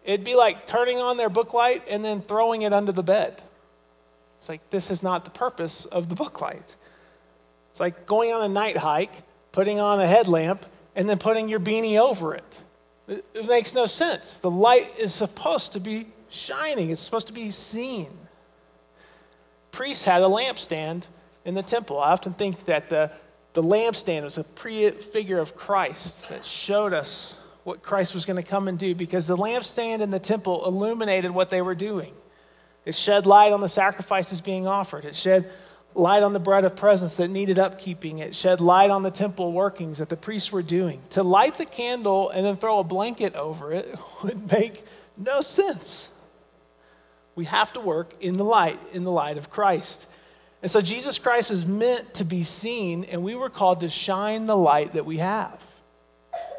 It'd 0.05 0.25
be 0.25 0.35
like 0.35 0.67
turning 0.67 0.99
on 0.99 1.17
their 1.17 1.29
book 1.29 1.55
light 1.55 1.83
and 1.89 2.05
then 2.05 2.21
throwing 2.21 2.63
it 2.63 2.73
under 2.73 2.93
the 2.93 3.03
bed. 3.03 3.43
It's 4.39 4.49
like, 4.49 4.69
this 4.71 4.91
is 4.91 5.03
not 5.03 5.25
the 5.25 5.31
purpose 5.31 5.85
of 5.85 6.09
the 6.09 6.15
book 6.15 6.41
light. 6.41 6.77
It's 7.71 7.81
like 7.81 8.07
going 8.07 8.33
on 8.33 8.43
a 8.43 8.49
night 8.49 8.79
hike, 8.79 9.13
putting 9.53 9.79
on 9.79 10.01
a 10.01 10.07
headlamp, 10.07 10.65
and 10.97 11.09
then 11.09 11.19
putting 11.19 11.49
your 11.49 11.61
beanie 11.61 11.99
over 11.99 12.35
it. 12.35 12.61
It, 13.07 13.25
it 13.35 13.47
makes 13.47 13.75
no 13.75 13.87
sense. 13.87 14.39
The 14.39 14.51
light 14.51 14.99
is 14.99 15.15
supposed 15.15 15.73
to 15.73 15.81
be 15.81 16.07
shining, 16.31 16.91
it's 16.91 17.01
supposed 17.01 17.27
to 17.27 17.33
be 17.33 17.51
seen. 17.51 18.09
Priests 19.73 20.05
had 20.05 20.23
a 20.23 20.27
lampstand 20.27 21.07
in 21.45 21.55
the 21.55 21.63
temple. 21.63 21.99
I 21.99 22.13
often 22.13 22.33
think 22.33 22.65
that 22.65 22.89
the, 22.89 23.13
the 23.53 23.63
lampstand 23.63 24.23
was 24.23 24.39
a 24.39 24.45
prefigure 24.45 25.39
of 25.39 25.57
Christ 25.57 26.29
that 26.29 26.45
showed 26.45 26.93
us 26.93 27.37
what 27.65 27.83
Christ 27.83 28.15
was 28.15 28.25
going 28.25 28.43
to 28.43 28.49
come 28.49 28.69
and 28.69 28.79
do 28.79 28.95
because 28.95 29.27
the 29.27 29.37
lampstand 29.37 30.01
in 30.01 30.11
the 30.11 30.19
temple 30.19 30.67
illuminated 30.67 31.31
what 31.31 31.51
they 31.51 31.63
were 31.63 31.75
doing. 31.75 32.15
It 32.85 32.95
shed 32.95 33.27
light 33.27 33.53
on 33.53 33.61
the 33.61 33.69
sacrifices 33.69 34.41
being 34.41 34.67
offered. 34.67 35.05
It 35.05 35.15
shed 35.15 35.51
light 35.95 36.23
on 36.23 36.33
the 36.33 36.41
bread 36.41 36.65
of 36.65 36.77
presence 36.77 37.17
that 37.19 37.29
needed 37.29 37.59
upkeeping. 37.59 38.21
It 38.21 38.35
shed 38.35 38.61
light 38.61 38.91
on 38.91 39.03
the 39.03 39.11
temple 39.11 39.53
workings 39.53 39.99
that 39.99 40.09
the 40.09 40.17
priests 40.17 40.51
were 40.51 40.63
doing. 40.63 41.03
To 41.11 41.23
light 41.23 41.59
the 41.59 41.67
candle 41.67 42.31
and 42.31 42.45
then 42.47 42.57
throw 42.57 42.79
a 42.79 42.85
blanket 42.85 43.35
over 43.35 43.73
it 43.73 43.97
would 44.23 44.51
make 44.51 44.85
no 45.17 45.41
sense. 45.41 46.11
We 47.35 47.45
have 47.47 47.73
to 47.75 47.81
work 47.81 48.15
in 48.21 48.35
the 48.35 48.45
light, 48.45 48.79
in 48.93 49.05
the 49.05 49.11
light 49.11 49.39
of 49.39 49.51
Christ. 49.51 50.09
And 50.63 50.71
so 50.71 50.81
Jesus 50.81 51.19
Christ 51.19 51.51
is 51.51 51.67
meant 51.67 52.15
to 52.15 52.25
be 52.25 52.43
seen, 52.43 53.05
and 53.05 53.23
we 53.23 53.35
were 53.35 53.49
called 53.49 53.81
to 53.81 53.89
shine 53.89 54.47
the 54.47 54.57
light 54.57 54.93
that 54.93 55.07
we 55.07 55.19
have. 55.19 55.65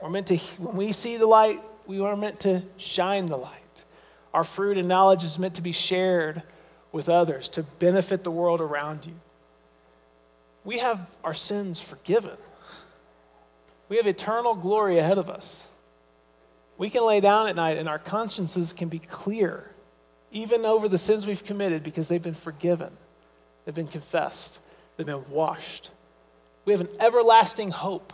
We're 0.02 0.10
meant 0.10 0.28
to, 0.28 0.38
when 0.38 0.76
we 0.76 0.92
see 0.92 1.18
the 1.18 1.28
light, 1.28 1.62
we 1.86 2.00
are 2.00 2.16
meant 2.16 2.40
to 2.42 2.64
shine 2.78 3.28
the 3.28 3.38
light. 3.38 3.86
Our 4.34 4.44
fruit 4.44 4.78
and 4.78 4.88
knowledge 4.88 5.24
is 5.24 5.38
meant 5.38 5.56
to 5.56 5.62
be 5.62 5.72
shared 5.72 6.42
with 6.92 7.10
others 7.10 7.50
to 7.50 7.64
benefit 7.64 8.24
the 8.24 8.32
world 8.32 8.62
around 8.62 9.06
you. 9.06 9.14
We 10.64 10.78
have 10.80 11.10
our 11.24 11.34
sins 11.34 11.80
forgiven. 11.80 12.38
We 13.90 13.98
have 13.98 14.08
eternal 14.08 14.56
glory 14.56 14.98
ahead 14.98 15.18
of 15.18 15.30
us. 15.30 15.68
We 16.78 16.90
can 16.90 17.06
lay 17.06 17.20
down 17.20 17.48
at 17.48 17.56
night 17.56 17.78
and 17.78 17.90
our 17.90 18.00
consciences 18.00 18.74
can 18.74 18.90
be 18.90 19.00
clear, 19.00 19.71
even 20.32 20.66
over 20.66 20.88
the 20.88 20.98
sins 20.98 21.28
we've 21.28 21.44
committed, 21.44 21.84
because 21.84 22.08
they've 22.08 22.24
been 22.24 22.34
forgiven, 22.34 22.92
they've 23.66 23.76
been 23.76 23.88
confessed, 23.88 24.60
they've 24.96 25.06
been 25.06 25.30
washed. 25.30 25.92
We 26.66 26.74
have 26.74 26.82
an 26.82 26.90
everlasting 27.00 27.72
hope. 27.72 28.14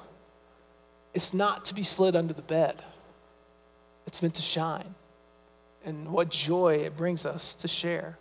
It's 1.14 1.34
not 1.34 1.66
to 1.66 1.74
be 1.74 1.84
slid 1.84 2.16
under 2.16 2.34
the 2.34 2.42
bed, 2.42 2.82
it's 4.06 4.22
meant 4.22 4.36
to 4.36 4.42
shine. 4.42 4.96
And 5.86 6.10
what 6.12 6.30
joy 6.30 6.82
it 6.84 6.98
brings 6.98 7.26
us 7.26 7.56
to 7.56 7.68
share. 7.68 8.18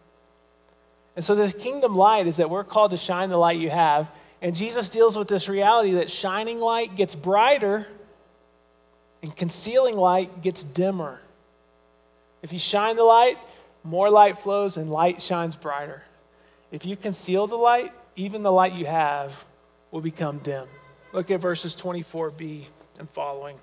And 1.17 1.25
so, 1.25 1.35
the 1.35 1.53
kingdom 1.53 1.97
light 1.97 2.27
is 2.27 2.37
that 2.37 2.49
we're 2.49 2.63
called 2.63 2.93
to 2.93 2.97
shine 2.97 3.29
the 3.31 3.39
light 3.39 3.59
you 3.59 3.71
have. 3.71 4.13
And 4.43 4.55
Jesus 4.55 4.91
deals 4.91 5.17
with 5.17 5.29
this 5.29 5.49
reality 5.49 5.93
that 5.93 6.11
shining 6.11 6.59
light 6.59 6.95
gets 6.95 7.15
brighter 7.15 7.87
and 9.23 9.35
concealing 9.35 9.97
light 9.97 10.43
gets 10.43 10.63
dimmer. 10.63 11.21
If 12.43 12.53
you 12.53 12.59
shine 12.59 12.97
the 12.97 13.03
light, 13.03 13.39
more 13.87 14.11
light 14.11 14.37
flows 14.37 14.77
and 14.77 14.91
light 14.91 15.23
shines 15.23 15.57
brighter. 15.57 16.03
If 16.71 16.85
you 16.85 16.97
conceal 16.97 17.47
the 17.47 17.57
light, 17.57 17.93
even 18.17 18.43
the 18.43 18.53
light 18.53 18.75
you 18.75 18.87
have 18.87 19.45
will 19.91 20.01
become 20.01 20.39
dim. 20.39 20.67
Look 21.13 21.31
at 21.31 21.41
verses 21.41 21.77
24b 21.77 22.65
and 22.99 23.09
following. 23.09 23.57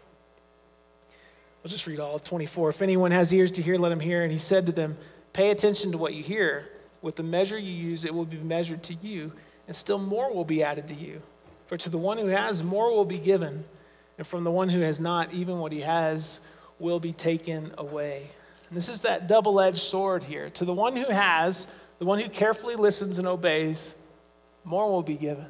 We'll 1.62 1.72
just 1.72 1.88
read 1.88 2.00
all 2.00 2.16
of 2.16 2.24
24. 2.24 2.70
If 2.70 2.82
anyone 2.82 3.12
has 3.12 3.34
ears 3.34 3.52
to 3.52 3.62
hear, 3.62 3.78
let 3.78 3.92
him 3.92 4.00
hear. 4.00 4.24
And 4.24 4.32
he 4.32 4.38
said 4.38 4.66
to 4.66 4.72
them, 4.72 4.98
Pay 5.34 5.50
attention 5.50 5.92
to 5.92 5.98
what 5.98 6.14
you 6.14 6.24
hear. 6.24 6.70
With 7.02 7.16
the 7.16 7.24
measure 7.24 7.58
you 7.58 7.72
use, 7.72 8.06
it 8.06 8.14
will 8.14 8.26
be 8.26 8.38
measured 8.38 8.84
to 8.84 8.94
you, 8.94 9.34
and 9.68 9.76
still 9.76 10.00
more 10.00 10.34
will 10.34 10.46
be 10.46 10.64
added 10.64 10.88
to 10.88 10.94
you. 10.94 11.22
For 11.68 11.76
to 11.78 11.90
the 11.90 11.98
one 11.98 12.18
who 12.18 12.28
has, 12.28 12.64
more 12.64 12.92
will 12.92 13.06
be 13.06 13.18
given, 13.18 13.66
and 14.18 14.26
from 14.26 14.44
the 14.44 14.52
one 14.52 14.70
who 14.70 14.80
has 14.80 15.00
not, 15.00 15.34
even 15.34 15.60
what 15.60 15.72
he 15.72 15.82
has 15.82 16.40
will 16.80 17.00
be 17.00 17.12
taken 17.12 17.74
away. 17.78 18.30
And 18.74 18.78
this 18.80 18.90
is 18.90 19.04
that 19.04 19.28
double 19.28 19.62
edged 19.62 19.78
sword 19.78 20.24
here. 20.24 20.50
To 20.50 20.66
the 20.66 20.74
one 20.74 20.96
who 20.96 21.06
has, 21.06 21.68
the 22.00 22.06
one 22.06 22.18
who 22.18 22.28
carefully 22.28 22.76
listens 22.76 23.20
and 23.20 23.28
obeys, 23.28 23.94
more 24.64 24.90
will 24.90 25.04
be 25.04 25.14
given. 25.14 25.46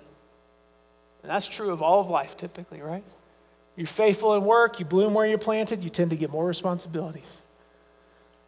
And 1.22 1.32
that's 1.32 1.48
true 1.48 1.72
of 1.72 1.82
all 1.82 2.02
of 2.02 2.10
life, 2.10 2.36
typically, 2.36 2.82
right? 2.82 3.06
You're 3.78 3.88
faithful 3.88 4.34
in 4.34 4.44
work, 4.44 4.78
you 4.82 4.86
bloom 4.86 5.14
where 5.14 5.26
you're 5.26 5.38
planted, 5.38 5.86
you 5.86 5.90
tend 5.90 6.10
to 6.10 6.18
get 6.18 6.32
more 6.32 6.46
responsibilities. 6.46 7.44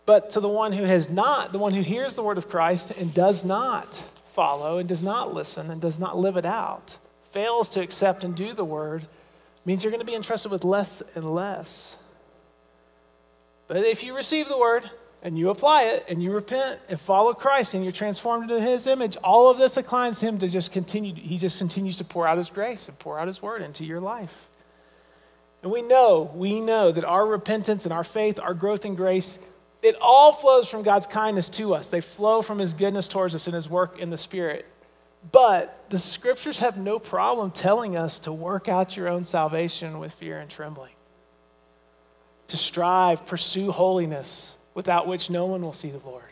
But 0.06 0.32
to 0.32 0.42
the 0.42 0.50
one 0.50 0.74
who 0.74 0.84
has 0.84 1.10
not, 1.10 1.54
the 1.54 1.58
one 1.58 1.74
who 1.74 1.82
hears 1.82 2.18
the 2.18 2.24
word 2.24 2.38
of 2.38 2.50
Christ 2.50 2.92
and 3.00 3.14
does 3.14 3.46
not 3.46 3.96
follow 3.96 4.78
and 4.78 4.90
does 4.90 5.04
not 5.04 5.34
listen 5.34 5.72
and 5.72 5.80
does 5.80 6.00
not 6.00 6.18
live 6.18 6.36
it 6.36 6.46
out, 6.46 6.98
fails 7.30 7.70
to 7.70 7.82
accept 7.82 8.26
and 8.26 8.36
do 8.36 8.52
the 8.52 8.66
word, 8.66 9.08
means 9.64 9.86
you're 9.86 9.92
going 9.92 10.06
to 10.06 10.06
be 10.06 10.18
entrusted 10.18 10.52
with 10.52 10.66
less 10.66 11.02
and 11.16 11.24
less. 11.24 11.96
But 13.68 13.78
if 13.78 14.04
you 14.04 14.16
receive 14.16 14.48
the 14.48 14.58
word 14.58 14.90
and 15.24 15.38
you 15.38 15.50
apply 15.50 15.84
it 15.84 16.06
and 16.08 16.22
you 16.22 16.32
repent 16.32 16.80
and 16.88 17.00
follow 17.00 17.34
Christ 17.34 17.74
and 17.74 17.84
you're 17.84 17.92
transformed 17.92 18.50
into 18.50 18.62
his 18.62 18.88
image, 18.88 19.18
all 19.24 19.50
of 19.50 19.58
this 19.58 19.78
inclines 19.78 20.22
him 20.22 20.38
to 20.38 20.48
just 20.48 20.72
continue, 20.72 21.16
he 21.16 21.38
just 21.38 21.58
continues 21.58 21.96
to 21.98 22.04
pour 22.04 22.28
out 22.28 22.38
his 22.38 22.50
grace 22.50 22.88
and 22.88 22.98
pour 23.00 23.20
out 23.20 23.28
his 23.28 23.42
word 23.42 23.62
into 23.62 23.86
your 23.86 24.00
life. 24.00 24.50
And 25.64 25.72
we 25.72 25.82
know, 25.82 26.32
we 26.36 26.62
know 26.62 26.92
that 26.92 27.04
our 27.04 27.26
repentance 27.26 27.86
and 27.86 27.94
our 27.94 28.04
faith, 28.04 28.40
our 28.40 28.54
growth 28.54 28.86
in 28.86 28.94
grace, 28.94 29.44
it 29.86 29.96
all 30.02 30.32
flows 30.32 30.70
from 30.70 30.84
God's 30.84 31.08
kindness 31.08 31.50
to 31.52 31.74
us. 31.74 31.90
They 31.90 32.02
flow 32.02 32.42
from 32.42 32.60
His 32.60 32.74
goodness 32.74 33.08
towards 33.08 33.36
us 33.36 33.48
and 33.48 33.54
His 33.54 33.70
work 33.70 34.00
in 34.00 34.10
the 34.10 34.18
Spirit. 34.18 34.66
But 35.32 35.90
the 35.90 35.98
scriptures 35.98 36.60
have 36.60 36.78
no 36.78 37.00
problem 37.00 37.52
telling 37.52 37.96
us 37.96 38.20
to 38.22 38.32
work 38.32 38.68
out 38.68 38.98
your 38.98 39.08
own 39.08 39.26
salvation 39.26 40.00
with 40.00 40.12
fear 40.12 40.40
and 40.40 40.50
trembling, 40.50 40.94
to 42.48 42.58
strive, 42.58 43.26
pursue 43.26 43.72
holiness, 43.72 44.56
without 44.74 45.08
which 45.08 45.30
no 45.30 45.46
one 45.46 45.62
will 45.62 45.74
see 45.74 45.90
the 45.90 46.06
Lord, 46.06 46.24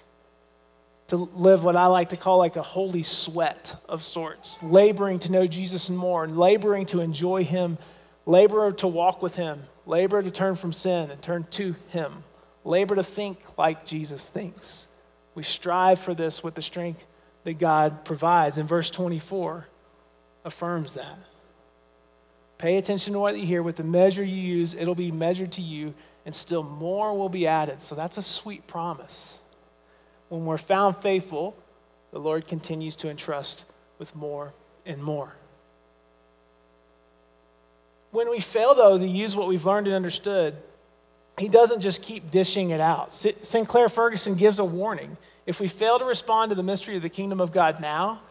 to 1.08 1.17
live 1.17 1.63
what 1.63 1.75
I 1.75 1.88
like 1.88 2.10
to 2.10 2.17
call 2.17 2.38
like 2.38 2.55
a 2.55 2.62
holy 2.62 3.03
sweat 3.03 3.75
of 3.88 4.01
sorts, 4.01 4.62
laboring 4.63 5.20
to 5.20 5.32
know 5.32 5.48
Jesus 5.48 5.89
more, 5.89 6.27
laboring 6.27 6.86
to 6.88 7.00
enjoy 7.00 7.43
Him, 7.43 7.77
labor 8.25 8.72
to 8.74 8.88
walk 8.88 9.22
with 9.22 9.36
Him, 9.36 9.63
labor 9.86 10.22
to 10.22 10.32
turn 10.32 10.55
from 10.55 10.74
sin 10.74 11.12
and 11.12 11.22
turn 11.22 11.43
to 11.43 11.75
Him 11.89 12.24
labor 12.63 12.96
to 12.96 13.03
think 13.03 13.58
like 13.58 13.86
Jesus 13.86 14.27
thinks. 14.27 14.88
We 15.36 15.43
strive 15.43 16.00
for 16.00 16.13
this 16.13 16.43
with 16.43 16.55
the 16.55 16.62
strength 16.62 17.05
that 17.43 17.60
God 17.60 18.05
provides. 18.05 18.58
And 18.58 18.67
verse 18.67 18.89
24 18.89 19.67
affirms 20.46 20.93
that. 20.96 21.17
Pay 22.63 22.77
attention 22.77 23.12
to 23.12 23.20
what 23.20 23.38
you 23.38 23.46
hear. 23.46 23.62
With 23.62 23.75
the 23.75 23.84
measure 23.84 24.24
you 24.24 24.38
use, 24.38 24.74
it'll 24.74 24.96
be 24.96 25.12
measured 25.12 25.51
to 25.51 25.62
you, 25.62 25.93
and 26.25 26.34
still 26.34 26.63
more 26.63 27.13
will 27.13 27.27
be 27.27 27.46
added. 27.46 27.82
So 27.82 27.93
that's 27.93 28.17
a 28.17 28.22
sweet 28.22 28.67
promise. 28.67 29.39
When 30.29 30.46
we're 30.46 30.55
found 30.55 30.96
faithful, 30.96 31.58
the 32.12 32.20
Lord 32.20 32.48
continues 32.48 32.96
to 32.96 33.10
entrust 33.10 33.65
with 34.00 34.15
more 34.15 34.53
and 34.86 35.03
more. 35.03 35.36
When 38.12 38.29
we 38.29 38.39
fail, 38.39 38.74
though, 38.74 38.98
to 38.98 39.05
use 39.05 39.36
what 39.36 39.50
we've 39.50 39.65
learned 39.65 39.88
and 39.88 39.96
understood, 39.98 40.55
he 41.38 41.50
doesn't 41.50 41.82
just 41.82 42.01
keep 42.01 42.32
dishing 42.32 42.70
it 42.70 42.79
out. 42.79 43.12
Sinclair 43.12 43.89
Ferguson 43.89 44.36
gives 44.36 44.60
a 44.60 44.63
warning. 44.63 45.17
If 45.46 45.60
we 45.60 45.67
fail 45.67 46.00
to 46.00 46.05
respond 46.05 46.48
to 46.51 46.55
the 46.55 46.63
mystery 46.63 46.96
of 46.96 47.01
the 47.01 47.10
kingdom 47.10 47.41
of 47.41 47.51
God 47.51 47.82
now 47.82 48.22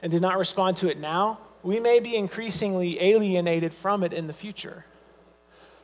and 0.00 0.12
do 0.12 0.20
not 0.20 0.38
respond 0.38 0.76
to 0.76 0.88
it 0.88 1.00
now, 1.00 1.40
we 1.62 1.80
may 1.80 2.00
be 2.00 2.16
increasingly 2.16 3.02
alienated 3.02 3.72
from 3.72 4.02
it 4.02 4.12
in 4.12 4.26
the 4.26 4.32
future. 4.32 4.86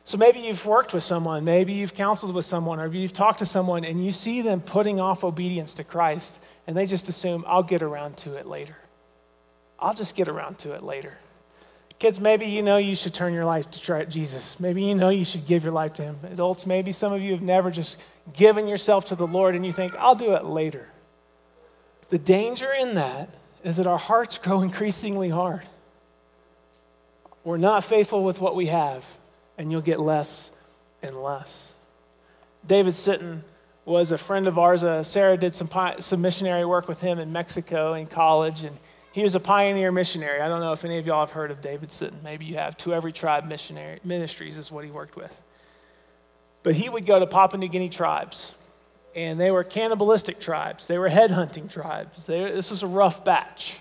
So 0.03 0.17
maybe 0.17 0.39
you've 0.39 0.65
worked 0.65 0.93
with 0.93 1.03
someone, 1.03 1.43
maybe 1.43 1.73
you've 1.73 1.93
counseled 1.93 2.33
with 2.33 2.45
someone, 2.45 2.79
or 2.79 2.87
you've 2.87 3.11
talked 3.11 3.39
to 3.39 3.45
someone 3.45 3.83
and 3.83 4.03
you 4.03 4.11
see 4.11 4.41
them 4.41 4.61
putting 4.61 4.99
off 4.99 5.23
obedience 5.23 5.73
to 5.75 5.83
Christ 5.83 6.41
and 6.65 6.77
they 6.77 6.85
just 6.85 7.09
assume, 7.09 7.43
I'll 7.47 7.63
get 7.63 7.81
around 7.81 8.17
to 8.17 8.35
it 8.35 8.45
later. 8.45 8.77
I'll 9.79 9.93
just 9.93 10.15
get 10.15 10.27
around 10.27 10.59
to 10.59 10.73
it 10.73 10.83
later. 10.83 11.17
Kids, 11.99 12.19
maybe 12.19 12.45
you 12.45 12.61
know 12.61 12.77
you 12.77 12.95
should 12.95 13.13
turn 13.13 13.33
your 13.33 13.45
life 13.45 13.71
to 13.71 14.05
Jesus. 14.05 14.59
Maybe 14.59 14.83
you 14.83 14.93
know 14.93 15.09
you 15.09 15.25
should 15.25 15.47
give 15.47 15.63
your 15.63 15.73
life 15.73 15.93
to 15.93 16.03
Him. 16.03 16.17
Adults, 16.31 16.67
maybe 16.67 16.91
some 16.91 17.11
of 17.11 17.21
you 17.21 17.31
have 17.31 17.41
never 17.41 17.71
just 17.71 17.99
given 18.33 18.67
yourself 18.67 19.05
to 19.05 19.15
the 19.15 19.25
Lord 19.25 19.55
and 19.55 19.65
you 19.65 19.71
think, 19.71 19.95
I'll 19.95 20.15
do 20.15 20.33
it 20.33 20.45
later. 20.45 20.89
The 22.09 22.19
danger 22.19 22.71
in 22.71 22.93
that 22.95 23.29
is 23.67 23.77
that 23.77 23.85
our 23.85 23.97
hearts 23.97 24.37
grow 24.43 24.61
increasingly 24.61 25.29
hard. 25.29 25.63
We're 27.43 27.57
not 27.57 27.83
faithful 27.83 28.23
with 28.23 28.39
what 28.39 28.55
we 28.55 28.67
have, 28.67 29.05
and 29.57 29.71
you'll 29.71 29.81
get 29.81 29.99
less 29.99 30.51
and 31.03 31.15
less. 31.21 31.75
David 32.65 32.93
Sitton 32.93 33.41
was 33.85 34.11
a 34.11 34.17
friend 34.17 34.47
of 34.47 34.57
ours. 34.57 34.83
Uh, 34.83 35.03
Sarah 35.03 35.37
did 35.37 35.53
some, 35.53 35.69
some 35.99 36.21
missionary 36.21 36.65
work 36.65 36.87
with 36.87 37.01
him 37.01 37.19
in 37.19 37.31
Mexico 37.31 37.93
in 37.93 38.07
college, 38.07 38.63
and 38.63 38.77
he 39.11 39.23
was 39.23 39.35
a 39.35 39.39
pioneer 39.39 39.91
missionary. 39.91 40.41
I 40.41 40.47
don't 40.47 40.61
know 40.61 40.73
if 40.73 40.83
any 40.85 40.97
of 40.97 41.05
y'all 41.05 41.21
have 41.21 41.31
heard 41.31 41.51
of 41.51 41.61
David 41.61 41.89
Sitton. 41.89 42.21
Maybe 42.23 42.45
you 42.45 42.55
have. 42.55 42.75
To 42.77 42.93
Every 42.93 43.11
Tribe 43.11 43.47
Missionary 43.47 43.99
Ministries 44.03 44.57
is 44.57 44.71
what 44.71 44.85
he 44.85 44.91
worked 44.91 45.15
with. 45.15 45.35
But 46.63 46.75
he 46.75 46.87
would 46.89 47.05
go 47.05 47.19
to 47.19 47.27
Papua 47.27 47.59
New 47.59 47.69
Guinea 47.69 47.89
tribes, 47.89 48.55
and 49.17 49.39
they 49.39 49.49
were 49.49 49.63
cannibalistic 49.63 50.39
tribes. 50.39 50.85
They 50.85 50.99
were 50.99 51.09
headhunting 51.09 51.73
tribes. 51.73 52.27
They, 52.27 52.39
this 52.51 52.69
was 52.69 52.83
a 52.83 52.87
rough 52.87 53.25
batch. 53.25 53.79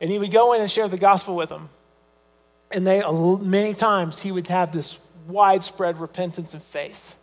And 0.00 0.08
he 0.08 0.20
would 0.20 0.30
go 0.30 0.52
in 0.52 0.60
and 0.60 0.70
share 0.70 0.86
the 0.86 0.96
gospel 0.96 1.34
with 1.34 1.48
them. 1.48 1.68
And 2.70 2.86
they, 2.86 3.02
many 3.40 3.74
times, 3.74 4.22
he 4.22 4.30
would 4.30 4.46
have 4.46 4.70
this 4.70 5.00
widespread 5.26 5.98
repentance 5.98 6.54
and 6.54 6.62
faith. 6.62 7.18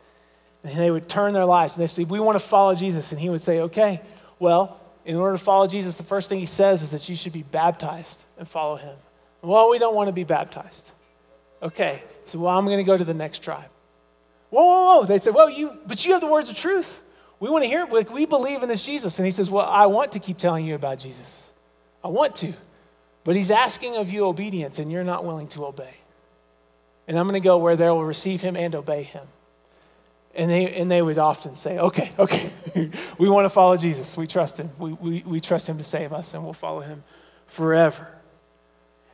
And 0.63 0.73
they 0.73 0.91
would 0.91 1.07
turn 1.07 1.31
their 1.31 1.45
lives 1.45 1.77
and 1.77 1.83
they 1.83 1.87
say, 1.87 2.03
We 2.03 2.19
want 2.19 2.37
to 2.37 2.45
follow 2.45 2.75
Jesus. 2.75 3.13
And 3.13 3.21
he 3.21 3.29
would 3.29 3.41
say, 3.41 3.61
Okay, 3.61 4.01
well, 4.37 4.77
in 5.05 5.15
order 5.15 5.37
to 5.37 5.43
follow 5.43 5.65
Jesus, 5.65 5.95
the 5.95 6.03
first 6.03 6.27
thing 6.27 6.39
he 6.39 6.45
says 6.45 6.81
is 6.81 6.91
that 6.91 7.07
you 7.07 7.15
should 7.15 7.31
be 7.31 7.43
baptized 7.43 8.25
and 8.37 8.45
follow 8.45 8.75
him. 8.75 8.97
Well, 9.41 9.69
we 9.69 9.79
don't 9.79 9.95
want 9.95 10.09
to 10.09 10.13
be 10.13 10.25
baptized. 10.25 10.91
Okay, 11.63 12.03
so 12.25 12.39
well, 12.39 12.57
I'm 12.57 12.65
going 12.65 12.79
to 12.79 12.83
go 12.83 12.97
to 12.97 13.05
the 13.05 13.13
next 13.13 13.43
tribe. 13.43 13.69
Whoa, 14.49 14.65
whoa, 14.65 14.99
whoa. 14.99 15.05
They 15.05 15.19
said, 15.19 15.33
Well, 15.33 15.49
you, 15.49 15.77
but 15.87 16.05
you 16.05 16.11
have 16.11 16.21
the 16.21 16.27
words 16.27 16.49
of 16.49 16.57
truth. 16.57 17.03
We 17.39 17.49
want 17.49 17.63
to 17.63 17.67
hear 17.67 17.87
it. 17.89 18.11
We 18.11 18.25
believe 18.25 18.63
in 18.63 18.69
this 18.69 18.83
Jesus. 18.83 19.19
And 19.19 19.25
he 19.25 19.31
says, 19.31 19.49
Well, 19.49 19.65
I 19.65 19.85
want 19.87 20.13
to 20.13 20.19
keep 20.19 20.37
telling 20.37 20.65
you 20.65 20.75
about 20.75 20.99
Jesus. 20.99 21.51
I 22.03 22.07
want 22.07 22.35
to. 22.35 22.53
But 23.23 23.35
he's 23.35 23.51
asking 23.51 23.95
of 23.97 24.11
you 24.11 24.25
obedience, 24.25 24.79
and 24.79 24.91
you're 24.91 25.03
not 25.03 25.25
willing 25.25 25.47
to 25.49 25.65
obey. 25.65 25.95
And 27.07 27.17
I'm 27.17 27.27
going 27.27 27.41
to 27.41 27.45
go 27.45 27.57
where 27.57 27.75
they 27.75 27.89
will 27.89 28.05
receive 28.05 28.41
him 28.41 28.55
and 28.55 28.73
obey 28.75 29.03
him. 29.03 29.27
And 30.35 30.51
they, 30.51 30.73
and 30.75 30.91
they 30.91 31.01
would 31.01 31.17
often 31.17 31.55
say, 31.55 31.79
okay, 31.79 32.11
okay, 32.19 32.49
we 33.17 33.29
want 33.29 33.45
to 33.45 33.49
follow 33.49 33.77
Jesus. 33.77 34.17
We 34.17 34.27
trust 34.27 34.59
him. 34.59 34.69
We, 34.77 34.93
we, 34.93 35.23
we 35.25 35.39
trust 35.39 35.67
him 35.67 35.77
to 35.77 35.83
save 35.83 36.13
us, 36.13 36.33
and 36.33 36.43
we'll 36.43 36.53
follow 36.53 36.81
him 36.81 37.03
forever. 37.47 38.07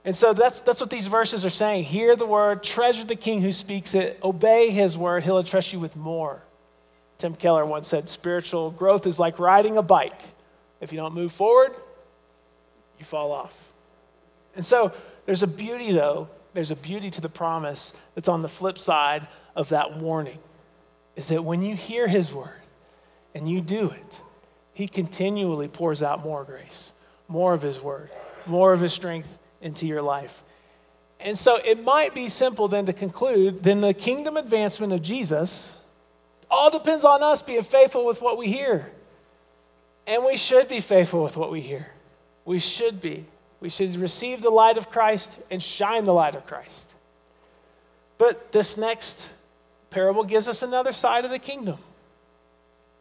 And 0.04 0.16
so 0.16 0.34
that's, 0.34 0.62
that's 0.62 0.82
what 0.82 0.90
these 0.90 1.08
verses 1.08 1.46
are 1.46 1.50
saying. 1.50 1.84
Hear 1.84 2.16
the 2.16 2.25
word, 2.25 2.63
treasure 2.63 3.06
the 3.06 3.16
king 3.16 3.42
who 3.42 3.51
speaks 3.51 3.94
it, 3.94 4.20
obey 4.24 4.72
his 4.72 4.98
word, 4.98 5.24
he'll 5.24 5.38
entrust 5.38 5.74
you 5.74 5.80
with 5.80 5.96
more. 5.96 6.42
Tim 7.22 7.36
Keller 7.36 7.68
once 7.68 7.88
said, 7.88 8.10
spiritual 8.10 8.72
growth 8.72 9.06
is 9.06 9.20
like 9.20 9.38
riding 9.38 9.78
a 9.78 9.84
bike. 9.84 10.20
If 10.80 10.92
you 10.92 10.98
don't 10.98 11.13
move 11.13 11.32
forward, 11.32 11.72
you 12.98 13.06
fall 13.06 13.32
off. 13.32 13.72
And 14.56 14.66
so 14.66 14.92
there's 15.28 15.44
a 15.44 15.48
beauty, 15.48 15.92
though, 15.92 16.30
there's 16.56 16.72
a 16.72 16.75
beauty 16.75 17.12
to 17.12 17.22
the 17.22 17.30
promise 17.30 17.94
that's 18.16 18.28
on 18.28 18.42
the 18.42 18.48
flip 18.48 18.80
side 18.80 19.28
of 19.56 19.70
that 19.70 19.98
warning 19.98 20.40
is 21.16 21.28
that 21.28 21.44
when 21.44 21.62
you 21.62 21.75
hear 21.75 22.08
his 22.08 22.34
word 22.34 22.62
and 23.36 23.48
you 23.48 23.62
do 23.62 23.92
it, 23.92 24.22
he 24.74 24.88
continually 24.88 25.68
pours 25.68 26.01
out 26.01 26.24
more 26.24 26.44
grace, 26.44 26.94
more 27.28 27.54
of 27.54 27.62
his 27.62 27.82
word, 27.82 28.10
more 28.48 28.74
of 28.74 28.80
his 28.80 28.94
strength 28.94 29.38
into 29.62 29.86
your 29.86 30.01
life. 30.01 30.42
And 31.20 31.38
so 31.38 31.58
it 31.58 31.84
might 31.84 32.16
be 32.16 32.30
simple 32.30 32.68
then 32.68 32.88
to 32.88 32.94
conclude 32.94 33.62
then 33.62 33.82
the 33.82 33.94
kingdom 33.94 34.38
advancement 34.38 34.92
of 34.92 35.04
Jesus 35.04 35.80
all 36.51 36.70
depends 36.70 37.05
on 37.05 37.24
us 37.24 37.41
being 37.41 37.63
faithful 37.63 38.05
with 38.05 38.22
what 38.22 38.38
we 38.38 38.48
hear. 38.48 38.91
And 40.05 40.25
we 40.25 40.36
should 40.36 40.67
be 40.67 40.81
faithful 40.81 41.24
with 41.24 41.38
what 41.38 41.51
we 41.51 41.62
hear. 41.62 41.88
We 42.46 42.60
should 42.60 43.00
be. 43.00 43.25
We 43.62 43.70
should 43.70 43.96
receive 43.96 44.41
the 44.41 44.50
light 44.50 44.77
of 44.77 44.89
Christ 44.89 45.39
and 45.50 45.63
shine 45.63 46.03
the 46.03 46.13
light 46.13 46.36
of 46.36 46.46
Christ. 46.46 46.96
But 48.17 48.51
this 48.51 48.77
next 48.77 49.31
parable 49.89 50.24
gives 50.24 50.48
us 50.48 50.62
another 50.62 50.91
side 50.91 51.25
of 51.25 51.31
the 51.31 51.39
kingdom. 51.39 51.77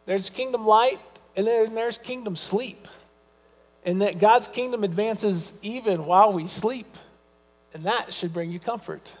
There's 0.05 0.29
kingdom 0.29 0.65
light, 0.65 0.99
and 1.35 1.45
then 1.45 1.75
there's 1.75 1.97
kingdom 1.97 2.35
sleep. 2.35 2.87
And 3.83 4.01
that 4.01 4.19
God's 4.19 4.47
kingdom 4.47 4.83
advances 4.83 5.59
even 5.63 6.05
while 6.05 6.31
we 6.31 6.45
sleep. 6.45 6.87
And 7.73 7.83
that 7.85 8.13
should 8.13 8.31
bring 8.31 8.51
you 8.51 8.59
comfort. 8.59 9.15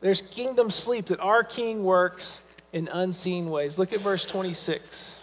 There's 0.00 0.22
kingdom 0.22 0.70
sleep 0.70 1.06
that 1.06 1.20
our 1.20 1.44
king 1.44 1.84
works 1.84 2.42
in 2.76 2.88
unseen 2.92 3.46
ways. 3.48 3.78
Look 3.78 3.94
at 3.94 4.00
verse 4.00 4.26
26. 4.26 5.22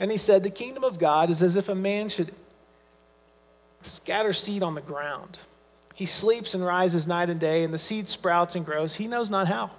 And 0.00 0.10
he 0.10 0.16
said, 0.16 0.42
The 0.42 0.48
kingdom 0.48 0.84
of 0.84 0.98
God 0.98 1.28
is 1.28 1.42
as 1.42 1.56
if 1.56 1.68
a 1.68 1.74
man 1.74 2.08
should 2.08 2.32
scatter 3.82 4.32
seed 4.32 4.62
on 4.62 4.74
the 4.74 4.80
ground. 4.80 5.40
He 5.94 6.06
sleeps 6.06 6.54
and 6.54 6.64
rises 6.64 7.06
night 7.06 7.28
and 7.28 7.38
day, 7.38 7.62
and 7.62 7.74
the 7.74 7.78
seed 7.78 8.08
sprouts 8.08 8.56
and 8.56 8.64
grows. 8.64 8.94
He 8.94 9.06
knows 9.06 9.28
not 9.28 9.48
how. 9.48 9.70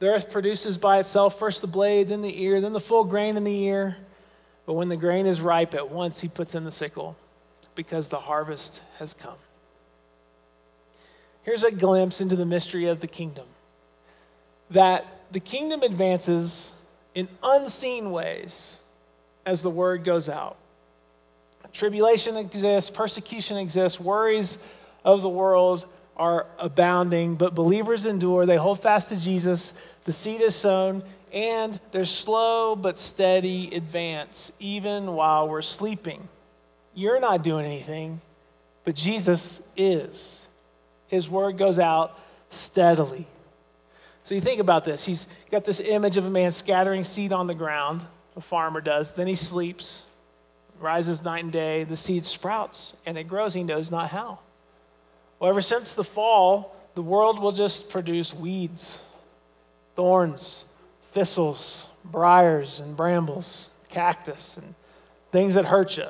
The 0.00 0.08
earth 0.08 0.30
produces 0.30 0.76
by 0.76 0.98
itself 0.98 1.38
first 1.38 1.62
the 1.62 1.66
blade, 1.66 2.08
then 2.08 2.20
the 2.20 2.42
ear, 2.42 2.60
then 2.60 2.74
the 2.74 2.80
full 2.80 3.04
grain 3.04 3.38
in 3.38 3.44
the 3.44 3.58
ear. 3.64 3.96
But 4.66 4.74
when 4.74 4.90
the 4.90 4.98
grain 4.98 5.24
is 5.24 5.40
ripe, 5.40 5.74
at 5.74 5.90
once 5.90 6.20
he 6.20 6.28
puts 6.28 6.54
in 6.54 6.64
the 6.64 6.70
sickle, 6.70 7.16
because 7.74 8.10
the 8.10 8.20
harvest 8.20 8.82
has 8.98 9.14
come. 9.14 9.38
Here's 11.44 11.64
a 11.64 11.70
glimpse 11.70 12.20
into 12.20 12.36
the 12.36 12.46
mystery 12.46 12.86
of 12.86 13.00
the 13.00 13.06
kingdom 13.06 13.46
that 14.70 15.06
the 15.30 15.40
kingdom 15.40 15.82
advances 15.82 16.82
in 17.14 17.28
unseen 17.42 18.10
ways 18.10 18.80
as 19.46 19.62
the 19.62 19.70
word 19.70 20.04
goes 20.04 20.28
out. 20.28 20.56
Tribulation 21.72 22.36
exists, 22.36 22.90
persecution 22.90 23.56
exists, 23.56 24.00
worries 24.00 24.64
of 25.04 25.22
the 25.22 25.28
world 25.28 25.86
are 26.16 26.46
abounding, 26.58 27.34
but 27.34 27.54
believers 27.54 28.06
endure. 28.06 28.46
They 28.46 28.56
hold 28.56 28.80
fast 28.80 29.08
to 29.08 29.20
Jesus. 29.20 29.74
The 30.04 30.12
seed 30.12 30.40
is 30.40 30.54
sown, 30.54 31.02
and 31.32 31.78
there's 31.90 32.10
slow 32.10 32.76
but 32.76 32.98
steady 32.98 33.74
advance, 33.74 34.52
even 34.60 35.14
while 35.14 35.48
we're 35.48 35.62
sleeping. 35.62 36.28
You're 36.94 37.20
not 37.20 37.42
doing 37.42 37.66
anything, 37.66 38.20
but 38.84 38.94
Jesus 38.94 39.68
is. 39.76 40.48
His 41.14 41.30
word 41.30 41.58
goes 41.58 41.78
out 41.78 42.18
steadily. 42.50 43.26
So 44.24 44.34
you 44.34 44.40
think 44.40 44.60
about 44.60 44.84
this. 44.84 45.04
He's 45.04 45.28
got 45.50 45.64
this 45.64 45.80
image 45.80 46.16
of 46.16 46.26
a 46.26 46.30
man 46.30 46.50
scattering 46.50 47.04
seed 47.04 47.32
on 47.32 47.46
the 47.46 47.54
ground, 47.54 48.06
a 48.36 48.40
farmer 48.40 48.80
does. 48.80 49.12
Then 49.12 49.26
he 49.26 49.34
sleeps, 49.34 50.06
rises 50.80 51.22
night 51.24 51.44
and 51.44 51.52
day. 51.52 51.84
The 51.84 51.96
seed 51.96 52.24
sprouts, 52.24 52.94
and 53.04 53.18
it 53.18 53.24
grows. 53.24 53.54
He 53.54 53.62
knows 53.62 53.90
not 53.90 54.10
how. 54.10 54.38
Well, 55.38 55.50
ever 55.50 55.60
since 55.60 55.94
the 55.94 56.04
fall, 56.04 56.74
the 56.94 57.02
world 57.02 57.38
will 57.40 57.52
just 57.52 57.90
produce 57.90 58.34
weeds, 58.34 59.02
thorns, 59.94 60.66
thistles, 61.02 61.88
briars, 62.04 62.80
and 62.80 62.96
brambles, 62.96 63.68
cactus, 63.88 64.56
and 64.56 64.74
things 65.32 65.54
that 65.56 65.66
hurt 65.66 65.96
you. 65.96 66.06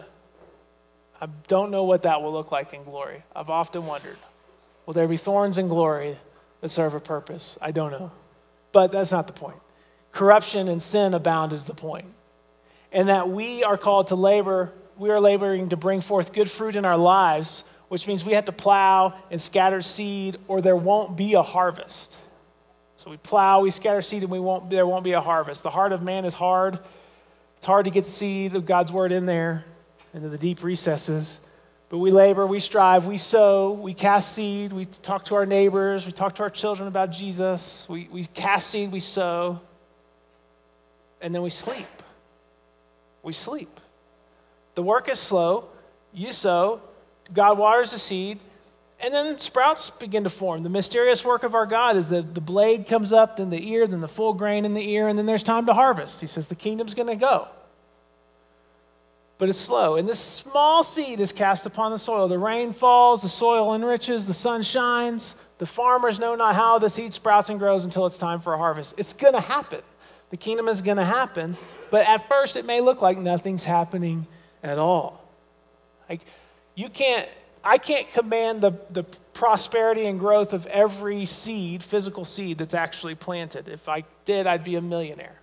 I 1.21 1.29
don't 1.49 1.71
know 1.71 1.85
what 1.85 2.03
that 2.03 2.23
will 2.23 2.33
look 2.33 2.53
like 2.53 2.73
in 2.75 2.85
glory. 2.85 3.23
I've 3.35 3.51
often 3.51 3.87
wondered 3.87 4.19
will 4.87 4.95
there 4.95 5.09
be 5.09 5.17
thorns 5.17 5.59
and 5.59 5.69
glory 5.69 6.17
that 6.61 6.69
serve 6.69 6.95
a 6.95 7.01
purpose? 7.01 7.59
I 7.61 7.71
don't 7.71 7.91
know. 7.91 8.13
But 8.73 8.93
that's 8.93 9.13
not 9.13 9.27
the 9.27 9.33
point. 9.33 9.59
Corruption 10.13 10.69
and 10.69 10.83
sin 10.83 11.15
abound 11.15 11.53
is 11.53 11.65
the 11.65 11.75
point. 11.75 12.07
And 12.93 13.09
that 13.09 13.29
we 13.29 13.65
are 13.65 13.77
called 13.77 14.09
to 14.09 14.15
labor, 14.15 14.73
we 14.97 15.11
are 15.11 15.21
laboring 15.21 15.69
to 15.71 15.77
bring 15.77 16.01
forth 16.01 16.33
good 16.33 16.51
fruit 16.51 16.77
in 16.77 16.85
our 16.85 16.97
lives 16.97 17.65
which 17.95 18.09
means 18.09 18.25
we 18.25 18.33
have 18.33 18.47
to 18.47 18.53
plow 18.53 19.15
and 19.31 19.41
scatter 19.41 19.81
seed 19.81 20.37
or 20.49 20.61
there 20.61 20.77
won't 20.77 21.17
be 21.17 21.35
a 21.35 21.43
harvest. 21.43 22.19
So 22.97 23.09
we 23.09 23.17
plow, 23.19 23.61
we 23.61 23.71
scatter 23.71 24.03
seed, 24.03 24.23
and 24.23 24.33
we 24.33 24.41
won't, 24.41 24.71
there 24.71 24.85
won't 24.85 25.05
be 25.05 25.13
a 25.13 25.21
harvest. 25.21 25.63
The 25.63 25.71
heart 25.71 25.93
of 25.93 26.03
man 26.03 26.25
is 26.25 26.35
hard. 26.35 26.79
It's 27.57 27.67
hard 27.67 27.85
to 27.85 27.93
get 27.93 28.07
seed 28.07 28.57
of 28.57 28.67
God's 28.67 28.91
word 28.91 29.13
in 29.13 29.27
there 29.27 29.65
into 30.13 30.29
the 30.29 30.39
deep 30.39 30.63
recesses. 30.63 31.41
But 31.89 31.99
we 31.99 32.11
labor, 32.11 32.47
we 32.47 32.61
strive, 32.61 33.07
we 33.07 33.17
sow, 33.17 33.73
we 33.73 33.95
cast 33.95 34.33
seed, 34.33 34.73
we 34.73 34.85
talk 34.87 35.27
to 35.27 35.35
our 35.35 35.47
neighbors, 35.47 36.07
we 36.07 36.13
talk 36.13 36.35
to 36.37 36.43
our 36.43 36.51
children 36.51 36.89
about 36.89 37.13
Jesus, 37.13 37.87
we, 37.89 38.09
we 38.11 38.25
cast 38.25 38.71
seed, 38.71 38.91
we 38.91 39.01
sow, 39.01 39.61
and 41.21 41.35
then 41.35 41.43
we 41.43 41.51
sleep. 41.51 41.87
We 43.23 43.33
sleep. 43.33 43.81
The 44.75 44.83
work 44.83 45.09
is 45.09 45.19
slow. 45.19 45.69
You 46.13 46.33
sow, 46.33 46.81
God 47.33 47.59
waters 47.59 47.93
the 47.93 47.99
seed, 47.99 48.39
and 49.01 49.13
then 49.13 49.39
sprouts 49.39 49.91
begin 49.91 50.25
to 50.25 50.31
form. 50.31 50.63
The 50.63 50.69
mysterious 50.69 51.25
work 51.25 51.43
of 51.43 51.55
our 51.55 51.67
God 51.67 51.97
is 51.97 52.11
that 52.11 52.35
the 52.35 52.41
blade 52.41 52.87
comes 52.87 53.13
up, 53.13 53.37
then 53.37 53.51
the 53.51 53.71
ear, 53.71 53.87
then 53.87 54.01
the 54.01 54.09
full 54.09 54.33
grain 54.33 54.65
in 54.65 54.75
the 54.75 54.89
ear, 54.91 55.09
and 55.09 55.19
then 55.19 55.27
there's 55.27 55.43
time 55.43 55.67
to 55.67 55.75
harvest. 55.75 56.21
He 56.21 56.27
says 56.27 56.49
the 56.49 56.55
kingdom's 56.55 56.95
going 56.95 57.09
to 57.09 57.17
go. 57.17 57.49
But 59.37 59.49
it's 59.49 59.59
slow. 59.59 59.97
And 59.97 60.09
this 60.09 60.21
small 60.21 60.85
seed 60.85 61.19
is 61.19 61.33
cast 61.33 61.67
upon 61.67 61.91
the 61.91 61.99
soil. 61.99 62.29
The 62.29 62.39
rain 62.39 62.73
falls, 62.73 63.23
the 63.23 63.29
soil 63.29 63.75
enriches, 63.75 64.27
the 64.27 64.35
sun 64.35 64.63
shines. 64.63 65.37
The 65.59 65.67
farmers 65.67 66.21
know 66.21 66.35
not 66.35 66.55
how 66.55 66.79
the 66.79 66.89
seed 66.89 67.13
sprouts 67.13 67.51
and 67.51 67.59
grows 67.59 67.85
until 67.85 68.07
it's 68.07 68.19
time 68.19 68.41
for 68.41 68.55
a 68.55 68.59
harvest. 68.59 68.95
It's 68.99 69.13
going 69.13 69.35
to 69.35 69.41
happen. 69.41 69.81
The 70.31 70.37
kingdom 70.37 70.69
is 70.69 70.83
going 70.83 70.99
to 70.99 71.05
happen. 71.05 71.57
But 71.91 72.09
at 72.09 72.29
first, 72.29 72.57
it 72.57 72.65
may 72.65 72.81
look 72.81 73.03
like 73.03 73.19
nothing's 73.19 73.65
happening 73.65 74.27
at 74.63 74.79
all. 74.79 75.25
Like, 76.09 76.21
you 76.75 76.89
can't, 76.89 77.29
I 77.63 77.79
can't 77.79 78.11
command 78.11 78.61
the, 78.61 78.73
the 78.91 79.05
prosperity 79.33 80.07
and 80.07 80.19
growth 80.19 80.53
of 80.53 80.67
every 80.67 81.25
seed, 81.25 81.83
physical 81.83 82.25
seed 82.25 82.59
that's 82.59 82.75
actually 82.75 83.15
planted. 83.15 83.69
If 83.69 83.89
I 83.89 84.05
did, 84.25 84.47
I'd 84.47 84.65
be 84.65 84.77
a 84.77 84.81
millionaire, 84.81 85.35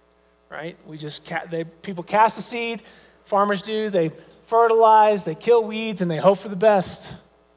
right? 0.49 0.77
We 0.85 0.97
just, 0.97 1.29
they, 1.49 1.63
people 1.63 2.03
cast 2.03 2.35
the 2.35 2.41
seed, 2.41 2.83
farmers 3.31 3.61
do. 3.61 3.89
They 3.89 4.11
fertilize, 4.47 5.23
they 5.23 5.35
kill 5.35 5.63
weeds, 5.63 6.01
and 6.01 6.11
they 6.11 6.17
hope 6.17 6.37
for 6.37 6.49
the 6.49 6.57
best. 6.57 7.15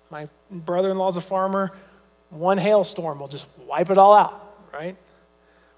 My 0.08 0.28
brother 0.48 0.92
in 0.92 0.98
law's 0.98 1.16
a 1.16 1.20
farmer. 1.20 1.72
One 2.30 2.58
hailstorm 2.58 3.18
will 3.18 3.26
just 3.26 3.48
wipe 3.66 3.90
it 3.90 3.98
all 3.98 4.14
out, 4.14 4.56
right? 4.72 4.96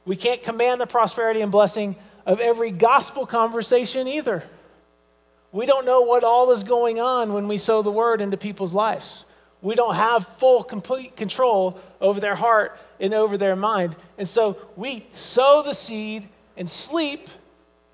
We 0.05 0.15
can't 0.15 0.43
command 0.43 0.83
the 0.83 0.87
prosperity 0.87 1.41
and 1.41 1.51
blessing 1.51 1.97
of 2.27 2.41
every 2.41 2.71
gospel 2.71 3.25
conversation 3.25 4.07
either. 4.07 4.45
We 5.51 5.65
don't 5.65 5.87
know 5.87 6.03
what 6.03 6.25
all 6.25 6.53
is 6.53 6.63
going 6.63 7.01
on 7.01 7.33
when 7.33 7.49
we 7.49 7.57
sow 7.57 7.81
the 7.81 7.91
word 7.91 8.21
into 8.21 8.37
people's 8.37 8.75
lives. 8.75 9.25
We 9.63 9.75
don't 9.75 9.95
have 9.95 10.27
full, 10.27 10.63
complete 10.63 11.17
control 11.17 11.81
over 12.03 12.21
their 12.21 12.35
heart 12.35 12.79
and 13.01 13.15
over 13.15 13.39
their 13.39 13.57
mind. 13.57 13.97
And 14.19 14.29
so 14.29 14.59
we 14.77 15.07
sow 15.15 15.63
the 15.65 15.73
seed 15.73 16.29
and 16.55 16.69
sleep 16.69 17.31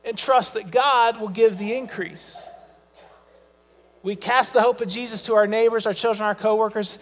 and 0.04 0.18
trust 0.18 0.54
that 0.54 0.70
God 0.70 1.20
will 1.20 1.28
give 1.28 1.58
the 1.58 1.74
increase. 1.74 2.48
We 4.02 4.16
cast 4.16 4.52
the 4.52 4.60
hope 4.60 4.80
of 4.80 4.88
Jesus 4.88 5.22
to 5.24 5.34
our 5.34 5.46
neighbors, 5.46 5.86
our 5.86 5.94
children, 5.94 6.26
our 6.26 6.34
coworkers, 6.34 6.98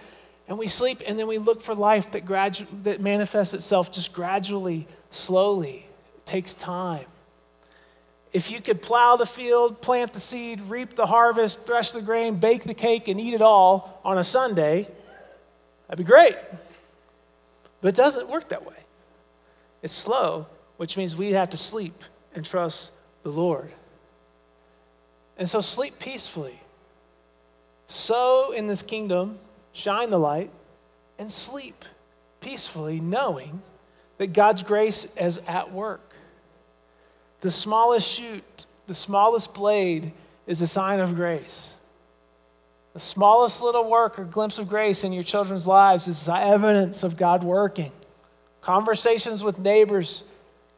and 0.49 0.59
we 0.59 0.67
sleep 0.67 1.01
and 1.07 1.19
then 1.19 1.27
we 1.27 1.39
look 1.39 1.63
for 1.63 1.75
life 1.75 2.11
that, 2.11 2.27
gradu- 2.27 2.67
that 2.83 3.01
manifests 3.01 3.55
itself 3.55 3.91
just 3.91 4.13
gradually, 4.13 4.87
slowly. 5.11 5.87
It 6.17 6.27
takes 6.27 6.55
time. 6.55 7.07
If 8.33 8.51
you 8.51 8.61
could 8.61 8.83
plow 8.83 9.17
the 9.17 9.27
field, 9.27 9.81
plant 9.81 10.13
the 10.13 10.21
seed, 10.21 10.61
reap 10.63 10.95
the 10.95 11.07
harvest, 11.07 11.67
thresh 11.67 11.93
the 11.93 12.03
grain, 12.03 12.37
bake 12.37 12.65
the 12.65 12.75
cake, 12.75 13.09
and 13.09 13.21
eat 13.21 13.35
it 13.35 13.43
all 13.43 14.01
on 14.05 14.19
a 14.19 14.25
Sunday, 14.25 14.89
that'd 15.89 15.99
be 15.99 16.09
great. 16.09 16.37
But 17.81 17.89
it 17.89 17.95
doesn't 17.95 18.29
work 18.29 18.51
that 18.51 18.65
way. 18.65 18.77
It's 19.83 19.93
slow, 19.93 20.47
which 20.77 20.97
means 20.97 21.17
we 21.17 21.33
have 21.33 21.51
to 21.51 21.57
sleep 21.57 22.05
and 22.35 22.45
trust 22.45 22.93
the 23.23 23.31
Lord. 23.31 23.71
And 25.37 25.49
so 25.49 25.61
sleep 25.61 25.99
peacefully. 25.99 26.61
Sow 27.87 28.53
in 28.53 28.67
this 28.67 28.83
kingdom, 28.83 29.39
shine 29.73 30.11
the 30.11 30.19
light, 30.19 30.51
and 31.19 31.31
sleep 31.31 31.85
peacefully, 32.41 33.01
knowing 33.01 33.63
that 34.19 34.33
God's 34.33 34.63
grace 34.63 35.15
is 35.17 35.39
at 35.49 35.73
work. 35.73 36.13
The 37.41 37.51
smallest 37.51 38.09
shoot, 38.09 38.67
the 38.87 38.95
smallest 38.95 39.55
blade 39.55 40.13
is 40.47 40.61
a 40.61 40.67
sign 40.67 41.01
of 41.01 41.15
grace. 41.15 41.77
The 42.93 43.01
smallest 43.01 43.63
little 43.63 43.89
work 43.89 44.19
or 44.19 44.25
glimpse 44.25 44.59
of 44.59 44.69
grace 44.69 45.05
in 45.05 45.13
your 45.13 45.23
children's 45.23 45.67
lives 45.67 46.09
is 46.09 46.29
evidence 46.29 47.03
of 47.03 47.17
God 47.17 47.45
working. 47.45 47.93
Conversations 48.61 49.43
with 49.43 49.59
neighbors, 49.59 50.25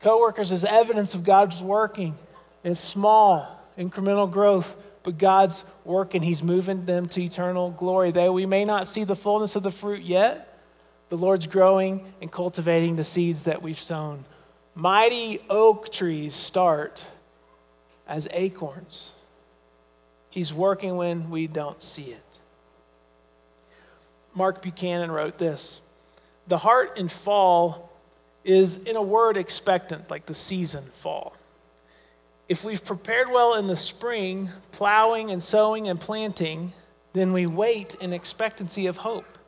coworkers 0.02 0.52
is 0.52 0.64
evidence 0.64 1.14
of 1.14 1.24
God's 1.24 1.62
working. 1.62 2.18
It's 2.62 2.78
small, 2.78 3.60
incremental 3.78 4.30
growth, 4.30 4.76
but 5.02 5.18
God's 5.18 5.64
working. 5.84 6.22
He's 6.22 6.42
moving 6.42 6.84
them 6.84 7.06
to 7.06 7.22
eternal 7.22 7.70
glory. 7.70 8.10
Though 8.10 8.32
we 8.32 8.46
may 8.46 8.64
not 8.64 8.86
see 8.86 9.04
the 9.04 9.16
fullness 9.16 9.56
of 9.56 9.62
the 9.62 9.70
fruit 9.70 10.02
yet, 10.02 10.58
the 11.08 11.16
Lord's 11.16 11.46
growing 11.46 12.12
and 12.20 12.30
cultivating 12.30 12.96
the 12.96 13.04
seeds 13.04 13.44
that 13.44 13.62
we've 13.62 13.78
sown. 13.78 14.24
Mighty 14.74 15.40
oak 15.50 15.92
trees 15.92 16.34
start 16.34 17.06
as 18.08 18.28
acorns. 18.32 19.12
He's 20.30 20.54
working 20.54 20.96
when 20.96 21.30
we 21.30 21.46
don't 21.46 21.82
see 21.82 22.04
it. 22.04 22.32
Mark 24.34 24.62
Buchanan 24.62 25.10
wrote 25.10 25.36
this 25.36 25.82
The 26.46 26.56
heart 26.56 26.96
in 26.96 27.08
fall 27.08 27.91
is, 28.44 28.84
in 28.84 28.96
a 28.96 29.02
word, 29.02 29.36
expectant, 29.36 30.10
like 30.10 30.26
the 30.26 30.34
season 30.34 30.84
fall. 30.84 31.36
If 32.48 32.64
we've 32.64 32.84
prepared 32.84 33.30
well 33.30 33.54
in 33.54 33.66
the 33.66 33.76
spring, 33.76 34.48
plowing 34.72 35.30
and 35.30 35.42
sowing 35.42 35.88
and 35.88 36.00
planting, 36.00 36.72
then 37.12 37.32
we 37.32 37.46
wait 37.46 37.94
in 37.94 38.12
expectancy 38.12 38.86
of 38.86 38.98
hope. 38.98 39.38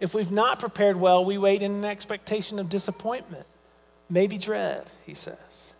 If 0.00 0.14
we've 0.14 0.32
not 0.32 0.58
prepared 0.58 0.96
well, 0.96 1.24
we 1.24 1.38
wait 1.38 1.62
in 1.62 1.72
an 1.72 1.84
expectation 1.84 2.58
of 2.58 2.68
disappointment, 2.68 3.46
maybe 4.08 4.38
dread, 4.38 4.84
he 5.06 5.14
says. 5.14 5.74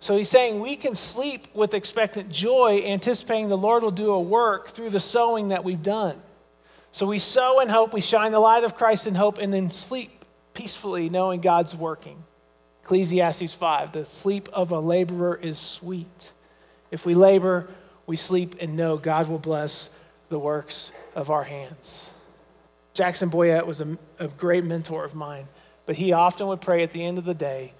So 0.00 0.16
he's 0.16 0.28
saying 0.28 0.60
we 0.60 0.76
can 0.76 0.94
sleep 0.94 1.48
with 1.54 1.74
expectant 1.74 2.30
joy, 2.30 2.82
anticipating 2.84 3.48
the 3.48 3.58
Lord 3.58 3.82
will 3.82 3.90
do 3.90 4.12
a 4.12 4.20
work 4.20 4.68
through 4.68 4.90
the 4.90 5.00
sowing 5.00 5.48
that 5.48 5.64
we've 5.64 5.82
done. 5.82 6.20
So 6.90 7.06
we 7.06 7.18
sow 7.18 7.60
in 7.60 7.68
hope, 7.68 7.92
we 7.92 8.00
shine 8.00 8.32
the 8.32 8.40
light 8.40 8.64
of 8.64 8.74
Christ 8.74 9.06
in 9.06 9.14
hope, 9.14 9.38
and 9.38 9.52
then 9.52 9.70
sleep 9.70 10.17
peacefully, 10.58 11.08
knowing 11.08 11.40
God's 11.40 11.76
working. 11.76 12.24
Ecclesiastes 12.82 13.54
5 13.54 13.92
The 13.92 14.04
sleep 14.04 14.48
of 14.52 14.72
a 14.72 14.80
laborer 14.80 15.38
is 15.40 15.56
sweet. 15.56 16.32
If 16.90 17.06
we 17.06 17.14
labor, 17.14 17.68
we 18.06 18.16
sleep 18.16 18.56
and 18.60 18.76
know 18.76 18.96
God 18.96 19.28
will 19.28 19.38
bless 19.38 19.90
the 20.30 20.38
works 20.38 20.92
of 21.14 21.30
our 21.30 21.44
hands. 21.44 22.10
Jackson 22.92 23.30
Boyette 23.30 23.66
was 23.66 23.80
a, 23.80 23.96
a 24.18 24.26
great 24.26 24.64
mentor 24.64 25.04
of 25.04 25.14
mine, 25.14 25.46
but 25.86 25.96
he 25.96 26.12
often 26.12 26.48
would 26.48 26.60
pray 26.60 26.82
at 26.82 26.90
the 26.90 27.04
end 27.04 27.18
of 27.18 27.24
the 27.24 27.34
day, 27.34 27.74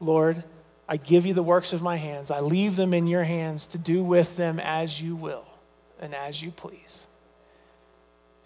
Lord, 0.00 0.42
I 0.88 0.96
give 0.96 1.26
you 1.26 1.34
the 1.34 1.42
works 1.42 1.74
of 1.74 1.82
my 1.82 1.96
hands. 1.96 2.30
I 2.30 2.40
leave 2.40 2.76
them 2.76 2.94
in 2.94 3.06
your 3.06 3.24
hands 3.24 3.66
to 3.68 3.78
do 3.78 4.02
with 4.02 4.36
them 4.36 4.58
as 4.58 5.02
you 5.02 5.14
will 5.14 5.44
and 6.00 6.14
as 6.14 6.42
you 6.42 6.50
please. 6.50 7.06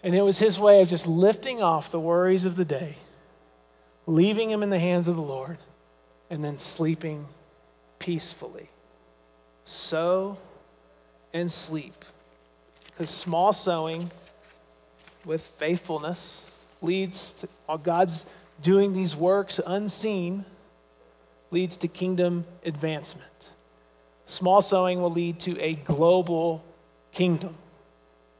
And 0.03 0.13
it 0.13 0.23
was 0.23 0.39
his 0.39 0.59
way 0.59 0.81
of 0.81 0.89
just 0.89 1.07
lifting 1.07 1.61
off 1.61 1.89
the 1.89 1.99
worries 1.99 2.45
of 2.45 2.57
the 2.57 2.65
day, 2.65 2.97
leaving 4.07 4.49
him 4.49 4.63
in 4.63 4.71
the 4.71 4.79
hands 4.79 5.07
of 5.07 5.15
the 5.15 5.21
Lord, 5.21 5.57
and 6.29 6.43
then 6.43 6.57
sleeping 6.57 7.27
peacefully. 7.99 8.69
Sow 9.65 10.37
and 11.33 11.51
sleep. 11.51 11.93
Because 12.85 13.09
small 13.09 13.53
sowing 13.53 14.09
with 15.25 15.41
faithfulness 15.43 16.65
leads 16.81 17.33
to 17.33 17.47
while 17.65 17.77
God's 17.77 18.25
doing 18.61 18.93
these 18.93 19.15
works 19.15 19.59
unseen 19.65 20.45
leads 21.51 21.77
to 21.77 21.87
kingdom 21.87 22.45
advancement. 22.65 23.49
Small 24.25 24.61
sowing 24.61 25.01
will 25.01 25.11
lead 25.11 25.39
to 25.41 25.59
a 25.61 25.75
global 25.75 26.65
kingdom. 27.11 27.55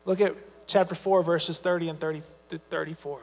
Look 0.05 0.21
at 0.21 0.35
chapter 0.65 0.95
4, 0.95 1.23
verses 1.23 1.59
30 1.59 1.89
and 1.89 1.99
30, 1.99 2.21
34. 2.69 3.19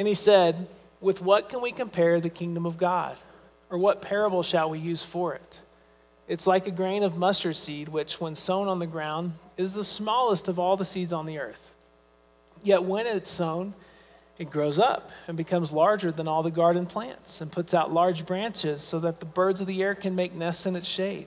And 0.00 0.08
he 0.08 0.14
said, 0.14 0.66
With 1.02 1.20
what 1.20 1.50
can 1.50 1.60
we 1.60 1.72
compare 1.72 2.20
the 2.20 2.30
kingdom 2.30 2.64
of 2.64 2.78
God? 2.78 3.18
Or 3.68 3.76
what 3.76 4.00
parable 4.00 4.42
shall 4.42 4.70
we 4.70 4.78
use 4.78 5.02
for 5.02 5.34
it? 5.34 5.60
It's 6.26 6.46
like 6.46 6.66
a 6.66 6.70
grain 6.70 7.02
of 7.02 7.18
mustard 7.18 7.54
seed, 7.56 7.90
which, 7.90 8.18
when 8.18 8.34
sown 8.34 8.66
on 8.66 8.78
the 8.78 8.86
ground, 8.86 9.34
is 9.58 9.74
the 9.74 9.84
smallest 9.84 10.48
of 10.48 10.58
all 10.58 10.78
the 10.78 10.86
seeds 10.86 11.12
on 11.12 11.26
the 11.26 11.38
earth. 11.38 11.74
Yet 12.62 12.82
when 12.84 13.06
it's 13.06 13.28
sown, 13.28 13.74
it 14.38 14.48
grows 14.48 14.78
up 14.78 15.12
and 15.28 15.36
becomes 15.36 15.70
larger 15.70 16.10
than 16.10 16.26
all 16.26 16.42
the 16.42 16.50
garden 16.50 16.86
plants 16.86 17.42
and 17.42 17.52
puts 17.52 17.74
out 17.74 17.92
large 17.92 18.24
branches 18.24 18.80
so 18.80 19.00
that 19.00 19.20
the 19.20 19.26
birds 19.26 19.60
of 19.60 19.66
the 19.66 19.82
air 19.82 19.94
can 19.94 20.14
make 20.14 20.32
nests 20.32 20.64
in 20.64 20.76
its 20.76 20.88
shade. 20.88 21.26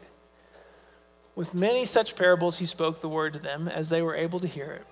With 1.35 1.53
many 1.53 1.85
such 1.85 2.15
parables, 2.15 2.57
he 2.57 2.65
spoke 2.65 3.01
the 3.01 3.07
word 3.07 3.33
to 3.33 3.39
them 3.39 3.67
as 3.67 3.89
they 3.89 4.01
were 4.01 4.15
able 4.15 4.39
to 4.39 4.47
hear 4.47 4.71
it. 4.71 4.87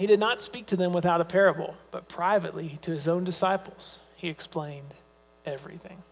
He 0.00 0.06
did 0.06 0.18
not 0.18 0.40
speak 0.40 0.64
to 0.68 0.76
them 0.76 0.94
without 0.94 1.20
a 1.20 1.26
parable, 1.26 1.74
but 1.90 2.08
privately 2.08 2.78
to 2.80 2.90
his 2.90 3.06
own 3.06 3.22
disciples, 3.22 4.00
he 4.16 4.28
explained 4.28 4.94
everything. 5.44 6.02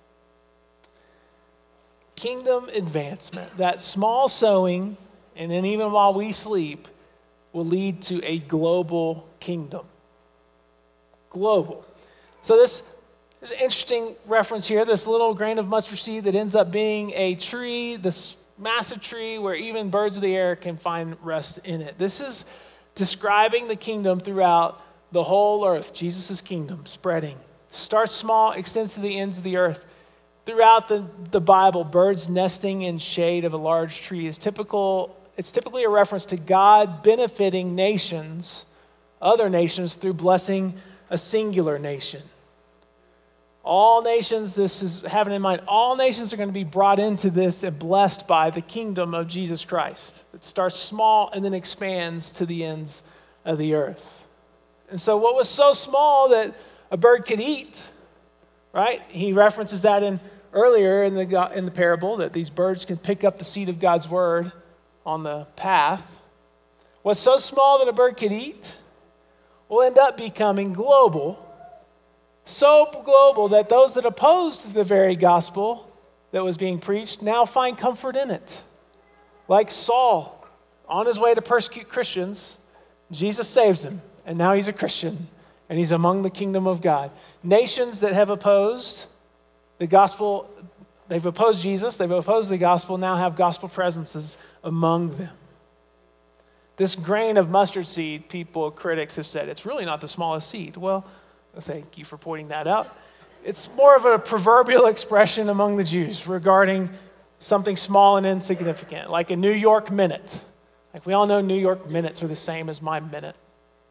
Kingdom 2.15 2.69
advancement, 2.75 3.57
that 3.57 3.81
small 3.81 4.29
sowing, 4.29 4.99
and 5.35 5.51
then 5.51 5.65
even 5.65 5.91
while 5.91 6.13
we 6.13 6.33
sleep, 6.33 6.87
will 7.55 7.65
lead 7.65 8.03
to 8.03 8.23
a 8.27 8.37
global 8.37 9.27
kingdom 9.41 9.87
global. 11.31 11.83
So 12.43 12.59
this 12.59 12.95
there's 13.41 13.53
an 13.53 13.59
interesting 13.59 14.17
reference 14.27 14.69
here. 14.69 14.85
This 14.85 15.07
little 15.07 15.33
grain 15.33 15.59
of 15.59 15.67
mustard 15.67 15.97
seed 15.97 16.25
that 16.25 16.35
ends 16.35 16.55
up 16.55 16.71
being 16.71 17.13
a 17.15 17.37
tree, 17.37 17.97
this 17.97 18.37
massive 18.59 19.01
tree 19.01 19.39
where 19.39 19.55
even 19.55 19.89
birds 19.89 20.17
of 20.17 20.23
the 20.23 20.37
air 20.37 20.57
can 20.57 20.77
find 20.77 21.17
rest 21.23 21.61
in 21.65 21.81
it. 21.81 21.97
This 21.97 22.21
is 22.21 22.45
describing 22.99 23.69
the 23.69 23.77
kingdom 23.77 24.21
throughout 24.21 24.83
the 25.13 25.23
whole 25.23 25.67
earth, 25.67 25.95
Jesus' 25.95 26.41
kingdom 26.41 26.85
spreading. 26.85 27.37
Starts 27.71 28.13
small, 28.13 28.53
extends 28.53 28.95
to 28.95 29.01
the 29.01 29.19
ends 29.19 29.39
of 29.39 29.45
the 29.45 29.57
earth. 29.57 29.87
Throughout 30.45 30.89
the, 30.89 31.07
the 31.31 31.41
Bible, 31.41 31.85
birds 31.85 32.29
nesting 32.29 32.83
in 32.83 32.99
shade 32.99 33.45
of 33.45 33.53
a 33.53 33.57
large 33.57 34.03
tree 34.03 34.27
is 34.27 34.39
typical, 34.39 35.17
it's 35.37 35.53
typically 35.53 35.85
a 35.85 35.89
reference 35.89 36.27
to 36.27 36.37
God 36.37 37.03
benefiting 37.03 37.75
nations, 37.75 38.65
other 39.21 39.49
nations, 39.49 39.95
through 39.95 40.15
blessing 40.15 40.75
a 41.11 41.19
singular 41.19 41.79
nation. 41.79 42.23
All 43.71 44.01
nations, 44.01 44.55
this 44.55 44.83
is 44.83 45.03
having 45.03 45.35
in 45.35 45.43
mind, 45.43 45.61
all 45.69 45.95
nations 45.95 46.33
are 46.33 46.39
going 46.39 46.49
to 46.49 46.55
be 46.55 46.65
brought 46.65 46.99
into 46.99 47.29
this 47.29 47.63
and 47.65 47.79
blessed 47.79 48.27
by 48.27 48.49
the 48.49 48.63
kingdom 48.63 49.13
of 49.13 49.29
Jesus 49.29 49.63
Christ. 49.67 50.25
It 50.33 50.43
starts 50.43 50.81
small 50.81 51.29
and 51.35 51.45
then 51.45 51.53
expands 51.53 52.33
to 52.33 52.47
the 52.47 52.65
ends 52.65 53.03
of 53.45 53.59
the 53.59 53.75
earth. 53.75 54.25
And 54.89 54.99
so, 54.99 55.19
what 55.19 55.35
was 55.35 55.51
so 55.51 55.75
small 55.75 56.31
that 56.31 56.55
a 56.91 56.97
bird 56.97 57.27
could 57.27 57.41
eat, 57.41 57.85
right? 58.73 59.03
He 59.09 59.35
references 59.35 59.83
that 59.83 60.03
in 60.03 60.19
earlier 60.55 61.05
in 61.05 61.13
the, 61.13 61.53
in 61.55 61.67
the 61.67 61.71
parable 61.71 62.17
that 62.17 62.33
these 62.33 62.49
birds 62.49 62.87
can 62.87 62.97
pick 62.97 63.23
up 63.23 63.37
the 63.37 63.45
seed 63.45 63.69
of 63.69 63.79
God's 63.79 64.09
word 64.09 64.51
on 65.05 65.25
the 65.25 65.45
path. 65.57 66.19
What's 67.03 67.21
so 67.21 67.37
small 67.37 67.81
that 67.81 67.89
a 67.89 67.93
bird 67.93 68.17
could 68.17 68.33
eat 68.33 68.75
will 69.69 69.83
end 69.83 69.99
up 69.99 70.17
becoming 70.17 70.73
global, 70.73 71.48
so 72.49 72.89
global 73.05 73.49
that 73.49 73.69
those 73.69 73.95
that 73.95 74.05
opposed 74.05 74.75
the 74.75 74.85
very 74.85 75.17
gospel 75.17 75.91
that 76.31 76.45
was 76.45 76.57
being 76.57 76.79
preached 76.79 77.23
now 77.23 77.45
find 77.45 77.77
comfort 77.77 78.17
in 78.17 78.31
it. 78.31 78.63
Like 79.49 79.71
Saul, 79.71 80.47
on 80.89 81.07
his 81.07 81.19
way 81.19 81.35
to 81.35 81.43
persecute 81.43 81.89
Christians, 81.89 82.59
Jesus 83.11 83.49
saves 83.49 83.85
him, 83.85 84.03
and 84.27 84.37
now 84.37 84.53
he's 84.53 84.69
a 84.69 84.73
Christian, 84.73 85.29
and 85.69 85.79
he's 85.79 85.93
among 85.93 86.23
the 86.23 86.31
kingdom 86.31 86.67
of 86.67 86.83
God. 86.83 87.11
Nations 87.43 88.01
that 88.01 88.13
have 88.13 88.31
opposed 88.31 89.07
the 89.79 89.87
gospel, 89.87 90.51
they've 91.09 91.25
opposed 91.25 91.63
Jesus, 91.63 91.97
they've 91.97 92.11
opposed 92.11 92.51
the 92.51 92.59
gospel, 92.59 92.99
now 92.99 93.17
have 93.17 93.37
gospel 93.37 93.69
presences 93.69 94.37
among 94.63 95.17
them. 95.17 95.31
This 96.77 96.95
grain 96.95 97.37
of 97.37 97.51
mustard 97.51 97.89
seed, 97.89 98.29
people, 98.29 98.71
critics 98.71 99.17
have 99.17 99.27
said, 99.27 99.49
it's 99.49 99.67
really 99.67 99.85
not 99.85 100.01
the 100.01 100.09
smallest 100.09 100.49
seed. 100.49 100.77
Well, 100.77 101.05
thank 101.61 101.99
you 101.99 102.05
for 102.05 102.17
pointing 102.17 102.49
that 102.49 102.67
out. 102.67 102.97
It's 103.45 103.75
more 103.77 103.97
of 103.97 104.05
a 104.05 104.19
proverbial 104.19 104.87
expression 104.87 105.49
among 105.49 105.77
the 105.77 105.85
Jews 105.85 106.27
regarding 106.27 106.91
something 107.39 107.77
small 107.77 108.17
and 108.17 108.27
insignificant, 108.27 109.11
like 109.11 109.31
a 109.31 109.37
New 109.37 109.53
York 109.53 109.91
minute. 109.91 110.41
Like 110.93 111.07
we 111.07 111.13
all 111.13 111.27
know 111.27 111.41
New 111.41 111.59
York 111.59 111.89
minutes 111.89 112.23
are 112.23 112.27
the 112.27 112.35
same 112.35 112.69
as 112.69 112.83
my 112.83 113.01
minute. 113.01 113.37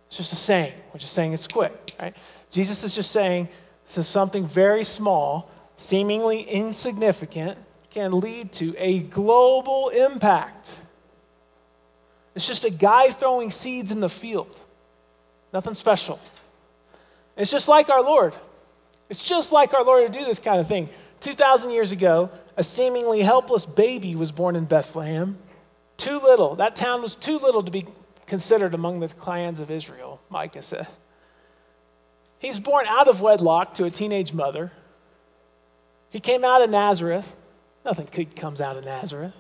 It's 0.08 0.18
just 0.18 0.34
a 0.34 0.36
saying. 0.36 0.74
We're 0.94 1.00
just 1.00 1.14
saying 1.14 1.34
it's 1.34 1.48
quick, 1.48 1.94
right? 2.00 2.16
Jesus 2.50 2.84
is 2.84 2.96
just 2.96 3.12
saying 3.12 3.50
so 3.86 4.02
something 4.02 4.46
very 4.46 4.84
small, 4.84 5.50
seemingly 5.76 6.42
insignificant, 6.42 7.58
can 7.90 8.20
lead 8.20 8.52
to 8.54 8.76
a 8.78 9.00
global 9.00 9.90
impact. 9.90 10.78
It's 12.36 12.48
just 12.48 12.66
a 12.66 12.70
guy 12.70 13.10
throwing 13.10 13.50
seeds 13.50 13.92
in 13.92 14.02
the 14.02 14.10
field. 14.10 14.60
Nothing 15.54 15.74
special. 15.74 16.20
It's 17.38 17.52
just 17.52 17.70
like 17.70 17.90
our 17.90 18.02
Lord. 18.02 18.36
It's 19.10 19.24
just 19.24 19.54
like 19.54 19.74
our 19.74 19.84
Lord 19.84 20.12
to 20.12 20.20
do 20.20 20.26
this 20.26 20.40
kind 20.40 20.60
of 20.60 20.68
thing. 20.68 20.90
2,000 21.20 21.72
years 21.72 21.92
ago, 21.92 22.30
a 22.58 22.64
seemingly 22.64 23.22
helpless 23.22 23.66
baby 23.66 24.16
was 24.16 24.32
born 24.32 24.56
in 24.56 24.66
Bethlehem. 24.66 25.38
Too 25.96 26.20
little. 26.20 26.56
That 26.56 26.76
town 26.76 27.02
was 27.02 27.16
too 27.16 27.38
little 27.38 27.64
to 27.64 27.72
be 27.72 27.84
considered 28.26 28.74
among 28.74 29.00
the 29.00 29.08
clans 29.08 29.60
of 29.60 29.72
Israel, 29.72 30.22
Micah 30.30 30.62
said. 30.62 30.88
He's 32.40 32.60
born 32.60 32.86
out 32.88 33.08
of 33.08 33.22
wedlock 33.22 33.74
to 33.76 33.86
a 33.86 33.90
teenage 33.90 34.34
mother. 34.34 34.72
He 36.10 36.20
came 36.20 36.44
out 36.44 36.62
of 36.62 36.70
Nazareth. 36.70 37.36
Nothing 37.84 38.08
good 38.12 38.36
comes 38.36 38.62
out 38.62 38.78
of 38.78 38.86
Nazareth. 38.86 39.34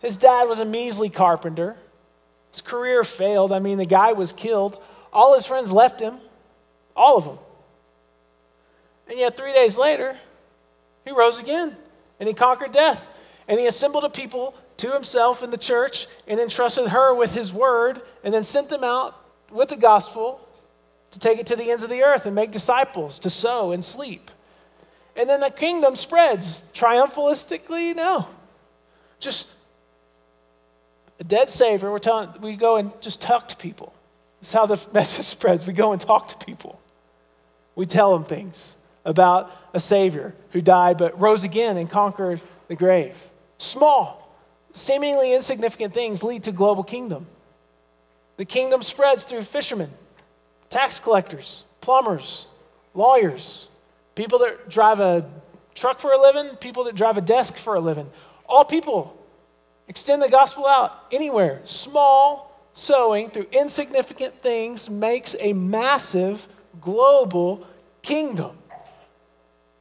His 0.00 0.18
dad 0.18 0.48
was 0.48 0.58
a 0.58 0.64
measly 0.64 1.08
carpenter. 1.08 1.76
His 2.50 2.60
career 2.60 3.04
failed. 3.04 3.52
I 3.52 3.58
mean, 3.58 3.78
the 3.78 3.84
guy 3.84 4.12
was 4.12 4.32
killed. 4.32 4.82
All 5.12 5.34
his 5.34 5.46
friends 5.46 5.72
left 5.72 6.00
him, 6.00 6.18
all 6.96 7.16
of 7.16 7.24
them. 7.24 7.38
And 9.08 9.18
yet, 9.18 9.36
three 9.36 9.52
days 9.52 9.78
later, 9.78 10.16
he 11.04 11.12
rose 11.12 11.40
again 11.40 11.76
and 12.18 12.28
he 12.28 12.34
conquered 12.34 12.72
death. 12.72 13.08
And 13.48 13.60
he 13.60 13.66
assembled 13.66 14.04
a 14.04 14.08
people 14.08 14.54
to 14.78 14.92
himself 14.92 15.42
in 15.42 15.50
the 15.50 15.58
church 15.58 16.06
and 16.26 16.40
entrusted 16.40 16.88
her 16.88 17.14
with 17.14 17.34
his 17.34 17.52
word 17.52 18.00
and 18.22 18.32
then 18.32 18.44
sent 18.44 18.70
them 18.70 18.82
out 18.82 19.14
with 19.50 19.68
the 19.68 19.76
gospel 19.76 20.40
to 21.10 21.18
take 21.18 21.38
it 21.38 21.46
to 21.46 21.56
the 21.56 21.70
ends 21.70 21.84
of 21.84 21.90
the 21.90 22.02
earth 22.02 22.26
and 22.26 22.34
make 22.34 22.50
disciples, 22.50 23.18
to 23.20 23.30
sow 23.30 23.70
and 23.70 23.84
sleep. 23.84 24.30
And 25.16 25.28
then 25.28 25.40
the 25.40 25.50
kingdom 25.50 25.94
spreads 25.94 26.70
triumphalistically? 26.74 27.94
No. 27.94 28.26
Just 29.20 29.54
a 31.20 31.24
dead 31.24 31.50
Savior, 31.50 31.90
we're 31.90 31.98
telling, 31.98 32.30
we 32.40 32.56
go 32.56 32.76
and 32.76 32.90
just 33.00 33.22
talk 33.22 33.46
to 33.48 33.56
people. 33.56 33.94
This 34.40 34.48
is 34.48 34.54
how 34.54 34.66
the 34.66 34.84
message 34.92 35.26
spreads. 35.26 35.66
We 35.66 35.72
go 35.72 35.92
and 35.92 36.00
talk 36.00 36.28
to 36.28 36.44
people. 36.44 36.80
We 37.74 37.86
tell 37.86 38.12
them 38.12 38.24
things 38.24 38.76
about 39.04 39.50
a 39.72 39.80
Savior 39.80 40.34
who 40.50 40.60
died 40.60 40.98
but 40.98 41.18
rose 41.20 41.44
again 41.44 41.76
and 41.76 41.90
conquered 41.90 42.40
the 42.68 42.76
grave. 42.76 43.30
Small, 43.58 44.36
seemingly 44.72 45.34
insignificant 45.34 45.92
things 45.92 46.22
lead 46.22 46.42
to 46.44 46.52
global 46.52 46.84
kingdom. 46.84 47.26
The 48.36 48.44
kingdom 48.44 48.82
spreads 48.82 49.24
through 49.24 49.42
fishermen, 49.42 49.90
tax 50.70 50.98
collectors, 50.98 51.64
plumbers, 51.80 52.48
lawyers, 52.94 53.68
people 54.14 54.38
that 54.40 54.68
drive 54.68 55.00
a 55.00 55.28
truck 55.74 56.00
for 56.00 56.12
a 56.12 56.20
living, 56.20 56.56
people 56.56 56.84
that 56.84 56.94
drive 56.94 57.16
a 57.16 57.20
desk 57.20 57.56
for 57.56 57.74
a 57.74 57.80
living. 57.80 58.10
All 58.48 58.64
people 58.64 59.16
extend 59.88 60.22
the 60.22 60.28
gospel 60.28 60.66
out 60.66 61.06
anywhere. 61.12 61.60
Small 61.64 62.50
sowing 62.72 63.30
through 63.30 63.46
insignificant 63.52 64.34
things 64.42 64.90
makes 64.90 65.36
a 65.40 65.52
massive 65.52 66.48
global 66.80 67.66
kingdom. 68.02 68.56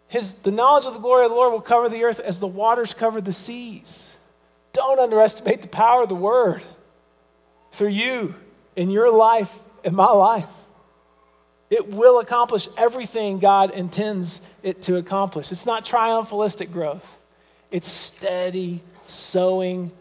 His, 0.07 0.35
the 0.35 0.51
knowledge 0.51 0.85
of 0.85 0.93
the 0.93 0.99
glory 0.99 1.25
of 1.25 1.31
the 1.31 1.35
Lord 1.35 1.53
will 1.53 1.61
cover 1.61 1.89
the 1.89 2.03
earth 2.03 2.19
as 2.19 2.39
the 2.39 2.47
waters 2.47 2.93
cover 2.93 3.19
the 3.19 3.31
seas. 3.31 4.17
Don't 4.71 4.99
underestimate 4.99 5.61
the 5.61 5.67
power 5.67 6.03
of 6.03 6.09
the 6.09 6.15
word 6.15 6.61
through 7.71 7.89
you 7.89 8.35
in 8.75 8.89
your 8.89 9.11
life, 9.11 9.63
in 9.83 9.95
my 9.95 10.09
life. 10.09 10.49
It 11.69 11.87
will 11.87 12.19
accomplish 12.19 12.67
everything 12.77 13.39
God 13.39 13.71
intends 13.71 14.41
it 14.61 14.83
to 14.83 14.97
accomplish. 14.97 15.51
It's 15.51 15.65
not 15.65 15.83
triumphalistic 15.83 16.71
growth, 16.71 17.23
it's 17.71 17.87
steady 17.87 18.83
sowing, 19.07 19.91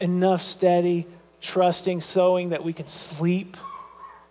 enough 0.00 0.42
steady, 0.42 1.06
trusting 1.40 2.02
sowing 2.02 2.50
that 2.50 2.62
we 2.62 2.72
can 2.72 2.86
sleep, 2.86 3.56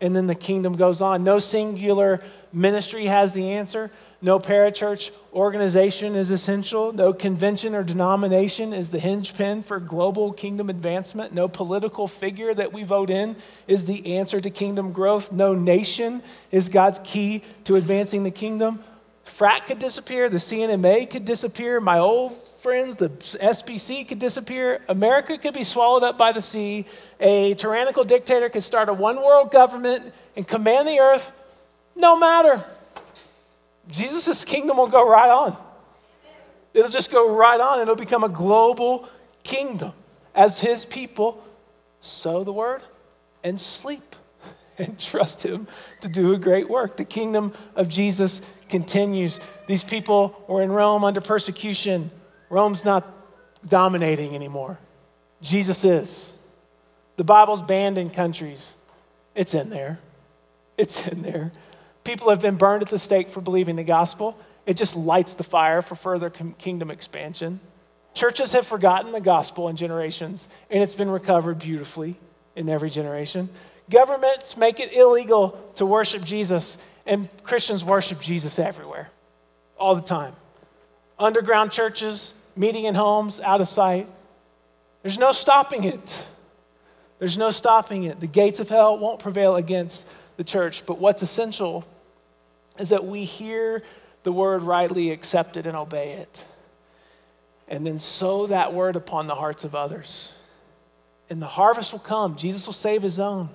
and 0.01 0.15
then 0.15 0.27
the 0.27 0.35
kingdom 0.35 0.75
goes 0.75 1.01
on. 1.01 1.23
No 1.23 1.39
singular 1.39 2.21
ministry 2.53 3.05
has 3.05 3.33
the 3.33 3.51
answer. 3.51 3.91
No 4.21 4.37
parachurch 4.37 5.11
organization 5.33 6.15
is 6.15 6.29
essential. 6.29 6.91
No 6.91 7.13
convention 7.13 7.73
or 7.73 7.83
denomination 7.83 8.73
is 8.73 8.89
the 8.89 8.99
hinge 8.99 9.35
pin 9.37 9.63
for 9.63 9.79
global 9.79 10.33
kingdom 10.33 10.69
advancement. 10.69 11.33
No 11.33 11.47
political 11.47 12.07
figure 12.07 12.53
that 12.53 12.73
we 12.73 12.83
vote 12.83 13.09
in 13.09 13.37
is 13.67 13.85
the 13.85 14.17
answer 14.17 14.41
to 14.41 14.49
kingdom 14.49 14.91
growth. 14.91 15.31
No 15.31 15.53
nation 15.53 16.21
is 16.51 16.67
God's 16.67 16.99
key 17.03 17.43
to 17.63 17.75
advancing 17.75 18.23
the 18.23 18.31
kingdom. 18.31 18.79
FRAC 19.23 19.67
could 19.67 19.79
disappear. 19.79 20.27
The 20.27 20.39
C&MA 20.39 21.05
could 21.05 21.23
disappear. 21.23 21.79
My 21.79 21.99
old 21.99 22.33
friends, 22.59 22.97
the 22.97 23.09
SBC 23.09 24.07
could 24.07 24.19
disappear. 24.19 24.81
America 24.89 25.37
could 25.37 25.53
be 25.53 25.63
swallowed 25.63 26.03
up 26.03 26.17
by 26.17 26.33
the 26.33 26.41
sea. 26.41 26.85
A 27.19 27.53
tyrannical 27.53 28.03
dictator 28.03 28.49
could 28.49 28.63
start 28.63 28.89
a 28.89 28.93
one 28.93 29.15
world 29.15 29.49
government 29.49 30.13
and 30.35 30.45
command 30.45 30.87
the 30.87 30.99
earth. 30.99 31.31
No 31.95 32.19
matter. 32.19 32.63
Jesus' 33.89 34.43
kingdom 34.43 34.77
will 34.77 34.89
go 34.89 35.09
right 35.09 35.29
on. 35.29 35.55
It'll 36.73 36.91
just 36.91 37.11
go 37.11 37.33
right 37.33 37.59
on. 37.59 37.79
It'll 37.79 37.95
become 37.95 38.23
a 38.23 38.29
global 38.29 39.07
kingdom 39.43 39.93
as 40.35 40.59
his 40.59 40.85
people 40.85 41.43
sow 42.01 42.43
the 42.43 42.53
word 42.53 42.81
and 43.41 43.57
sleep 43.59 44.15
and 44.77 44.99
trust 44.99 45.43
him 45.43 45.65
to 46.01 46.09
do 46.09 46.33
a 46.33 46.37
great 46.37 46.69
work. 46.69 46.97
The 46.97 47.05
kingdom 47.05 47.53
of 47.75 47.87
Jesus 47.87 48.41
continues. 48.67 49.39
These 49.67 49.85
people 49.85 50.43
were 50.47 50.61
in 50.61 50.71
Rome 50.71 51.05
under 51.05 51.21
persecution. 51.21 52.11
Rome's 52.49 52.85
not 52.85 53.07
dominating 53.67 54.35
anymore. 54.35 54.79
Jesus 55.41 55.85
is. 55.85 56.33
The 57.17 57.23
Bible's 57.23 57.61
banned 57.61 57.97
in 57.97 58.09
countries. 58.09 58.75
It's 59.35 59.53
in 59.53 59.69
there. 59.69 59.99
It's 60.77 61.07
in 61.07 61.21
there. 61.21 61.51
People 62.03 62.29
have 62.29 62.41
been 62.41 62.55
burned 62.55 62.81
at 62.81 62.89
the 62.89 62.97
stake 62.97 63.29
for 63.29 63.41
believing 63.41 63.75
the 63.75 63.83
gospel. 63.83 64.37
It 64.65 64.77
just 64.77 64.95
lights 64.95 65.33
the 65.33 65.43
fire 65.43 65.81
for 65.81 65.95
further 65.95 66.29
kingdom 66.29 66.89
expansion. 66.89 67.59
Churches 68.13 68.53
have 68.53 68.65
forgotten 68.65 69.11
the 69.11 69.21
gospel 69.21 69.67
in 69.69 69.75
generations, 69.75 70.49
and 70.69 70.81
it's 70.81 70.95
been 70.95 71.09
recovered 71.09 71.59
beautifully 71.59 72.15
in 72.55 72.69
every 72.69 72.89
generation. 72.89 73.49
Governments 73.89 74.57
make 74.57 74.79
it 74.79 74.93
illegal 74.93 75.59
to 75.75 75.85
worship 75.85 76.23
Jesus, 76.23 76.83
and 77.05 77.29
Christians 77.43 77.83
worship 77.83 78.19
Jesus 78.19 78.59
everywhere, 78.59 79.09
all 79.77 79.95
the 79.95 80.01
time. 80.01 80.33
Underground 81.17 81.71
churches, 81.71 82.33
meeting 82.55 82.85
in 82.85 82.95
homes, 82.95 83.39
out 83.39 83.61
of 83.61 83.67
sight. 83.67 84.07
There's 85.01 85.17
no 85.17 85.31
stopping 85.31 85.83
it. 85.83 86.25
There's 87.19 87.37
no 87.37 87.51
stopping 87.51 88.03
it. 88.03 88.19
The 88.19 88.27
gates 88.27 88.59
of 88.59 88.69
hell 88.69 88.97
won't 88.97 89.19
prevail 89.19 89.55
against 89.55 90.11
the 90.37 90.43
church. 90.43 90.85
But 90.85 90.99
what's 90.99 91.21
essential 91.21 91.85
is 92.77 92.89
that 92.89 93.05
we 93.05 93.25
hear 93.25 93.83
the 94.23 94.31
word 94.31 94.63
rightly 94.63 95.11
accepted 95.11 95.65
and 95.65 95.75
obey 95.75 96.13
it. 96.13 96.45
And 97.67 97.85
then 97.85 97.99
sow 97.99 98.47
that 98.47 98.73
word 98.73 98.95
upon 98.95 99.27
the 99.27 99.35
hearts 99.35 99.63
of 99.63 99.75
others. 99.75 100.35
And 101.29 101.41
the 101.41 101.47
harvest 101.47 101.91
will 101.91 101.99
come. 101.99 102.35
Jesus 102.35 102.65
will 102.65 102.73
save 102.73 103.03
his 103.03 103.19
own. 103.19 103.49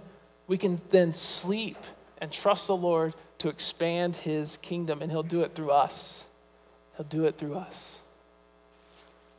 We 0.47 0.59
can 0.59 0.81
then 0.91 1.15
sleep 1.15 1.79
and 2.19 2.31
trust 2.31 2.67
the 2.67 2.77
Lord 2.77 3.15
to 3.39 3.49
expand 3.49 4.17
his 4.17 4.57
kingdom, 4.59 5.03
and 5.03 5.11
he'll 5.11 5.23
do 5.23 5.43
it 5.43 5.55
through 5.55 5.71
us. 5.71 6.27
He'll 6.97 7.07
do 7.07 7.25
it 7.25 7.37
through 7.37 7.57
us. 7.57 8.01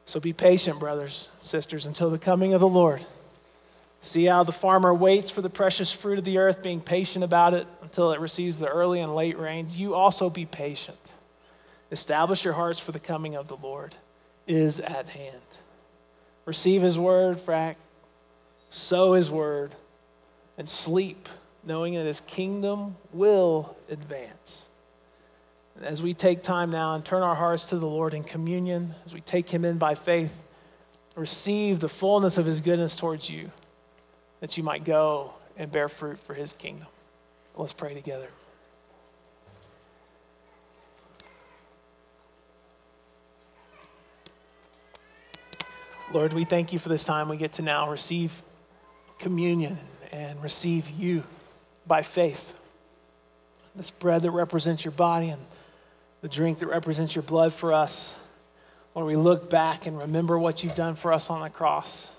So 0.06 0.20
be 0.20 0.34
patient, 0.34 0.80
brothers, 0.80 1.32
sisters, 1.40 1.86
until 1.86 2.10
the 2.10 2.20
coming 2.20 2.54
of 2.54 2.60
the 2.60 2.68
Lord. 2.68 3.04
See 4.02 4.26
how 4.26 4.44
the 4.44 4.52
farmer 4.52 4.94
waits 4.94 5.32
for 5.32 5.42
the 5.42 5.50
precious 5.50 5.92
fruit 5.92 6.20
of 6.20 6.24
the 6.24 6.38
earth, 6.38 6.62
being 6.62 6.80
patient 6.80 7.26
about 7.26 7.56
it 7.56 7.66
until 7.82 8.12
it 8.12 8.20
receives 8.20 8.60
the 8.60 8.68
early 8.68 9.00
and 9.00 9.16
late 9.16 9.38
rains. 9.38 9.80
You 9.80 9.96
also 9.96 10.30
be 10.30 10.46
patient. 10.46 11.16
Establish 11.92 12.46
your 12.46 12.54
hearts 12.54 12.80
for 12.80 12.92
the 12.92 13.00
coming 13.00 13.36
of 13.36 13.48
the 13.48 13.58
Lord 13.58 13.96
is 14.48 14.80
at 14.80 15.10
hand. 15.10 15.42
Receive 16.46 16.84
his 16.84 17.00
word, 17.00 17.38
frack, 17.38 17.76
sow 18.70 19.14
his 19.14 19.32
word, 19.32 19.72
and 20.58 20.70
sleep, 20.70 21.28
knowing 21.64 21.96
that 21.96 22.06
his 22.06 22.22
kingdom 22.22 22.96
will 23.12 23.76
advance. 23.90 24.70
As 25.82 26.02
we 26.02 26.14
take 26.14 26.42
time 26.42 26.70
now 26.70 26.94
and 26.94 27.04
turn 27.04 27.22
our 27.22 27.36
hearts 27.36 27.70
to 27.70 27.78
the 27.78 27.86
Lord 27.86 28.14
in 28.14 28.24
communion, 28.24 28.96
as 29.04 29.14
we 29.14 29.20
take 29.20 29.50
him 29.50 29.66
in 29.66 29.78
by 29.78 29.94
faith, 29.94 30.44
receive 31.16 31.80
the 31.80 31.90
fullness 31.90 32.38
of 32.38 32.46
his 32.46 32.62
goodness 32.62 32.96
towards 32.96 33.30
you, 33.30 33.52
that 34.40 34.58
you 34.58 34.64
might 34.64 34.86
go 34.86 35.34
and 35.58 35.72
bear 35.72 35.90
fruit 35.90 36.18
for 36.18 36.34
his 36.34 36.54
kingdom. 36.54 36.88
Let's 37.56 37.74
pray 37.74 37.94
together. 37.94 38.30
Lord, 46.14 46.32
we 46.32 46.46
thank 46.46 46.72
you 46.72 46.80
for 46.80 46.88
this 46.88 47.04
time 47.04 47.28
we 47.28 47.36
get 47.36 47.54
to 47.54 47.62
now 47.62 47.90
receive 47.90 48.42
communion 49.20 49.78
and 50.14 50.42
receive 50.42 50.90
you 50.90 51.24
by 51.86 52.02
faith. 52.02 52.58
This 53.76 53.92
bread 53.92 54.22
that 54.22 54.32
represents 54.32 54.86
your 54.86 54.94
body 54.94 55.30
and 55.30 55.42
the 56.26 56.30
drink 56.30 56.58
that 56.58 56.66
represents 56.66 57.16
your 57.16 57.22
blood 57.22 57.54
for 57.54 57.72
us. 57.72 58.18
Lord, 58.96 59.06
we 59.06 59.16
look 59.16 59.48
back 59.48 59.86
and 59.86 59.96
remember 60.00 60.40
what 60.40 60.64
you've 60.64 60.74
done 60.74 60.96
for 60.96 61.14
us 61.14 61.30
on 61.30 61.44
the 61.44 61.52
cross. 61.52 62.12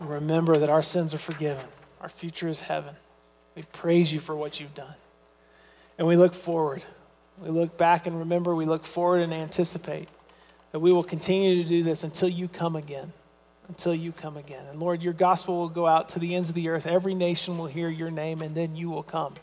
And 0.00 0.10
remember 0.10 0.56
that 0.56 0.68
our 0.68 0.82
sins 0.82 1.14
are 1.14 1.18
forgiven. 1.18 1.64
Our 2.00 2.08
future 2.08 2.48
is 2.48 2.62
heaven. 2.62 2.96
We 3.54 3.62
praise 3.62 4.12
you 4.12 4.18
for 4.18 4.34
what 4.34 4.58
you've 4.58 4.74
done. 4.74 4.96
And 5.98 6.08
we 6.08 6.16
look 6.16 6.34
forward. 6.34 6.82
We 7.38 7.50
look 7.50 7.78
back 7.78 8.08
and 8.08 8.18
remember, 8.18 8.56
we 8.56 8.64
look 8.64 8.84
forward 8.84 9.20
and 9.20 9.32
anticipate 9.32 10.08
that 10.72 10.80
we 10.80 10.92
will 10.92 11.04
continue 11.04 11.62
to 11.62 11.68
do 11.68 11.84
this 11.84 12.02
until 12.02 12.28
you 12.28 12.48
come 12.48 12.74
again. 12.74 13.12
Until 13.68 13.94
you 13.94 14.10
come 14.10 14.36
again. 14.36 14.64
And 14.68 14.80
Lord, 14.80 15.00
your 15.00 15.12
gospel 15.12 15.60
will 15.60 15.68
go 15.68 15.86
out 15.86 16.08
to 16.08 16.18
the 16.18 16.34
ends 16.34 16.48
of 16.48 16.56
the 16.56 16.68
earth. 16.70 16.88
Every 16.88 17.14
nation 17.14 17.56
will 17.56 17.66
hear 17.66 17.88
your 17.88 18.10
name, 18.10 18.42
and 18.42 18.56
then 18.56 18.74
you 18.74 18.90
will 18.90 19.04
come. 19.04 19.34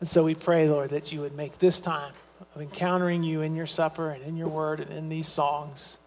And 0.00 0.08
so 0.08 0.24
we 0.24 0.34
pray, 0.34 0.68
Lord, 0.68 0.90
that 0.90 1.12
you 1.12 1.20
would 1.20 1.36
make 1.36 1.58
this 1.58 1.80
time 1.80 2.12
of 2.56 2.62
encountering 2.62 3.22
you 3.22 3.42
in 3.42 3.54
your 3.54 3.66
supper 3.66 4.08
and 4.08 4.22
in 4.24 4.36
your 4.36 4.48
word 4.48 4.80
and 4.80 4.90
in 4.90 5.10
these 5.10 5.28
songs 5.28 5.98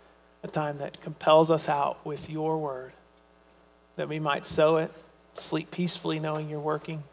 a 0.42 0.48
time 0.48 0.80
that 0.80 1.00
compels 1.00 1.52
us 1.52 1.70
out 1.70 2.04
with 2.04 2.28
your 2.28 2.58
word, 2.58 2.92
that 3.98 4.10
we 4.10 4.20
might 4.20 4.48
sow 4.48 4.78
it, 4.78 4.92
sleep 5.36 5.70
peacefully 5.70 6.20
knowing 6.20 6.50
you're 6.50 6.60
working, 6.60 7.04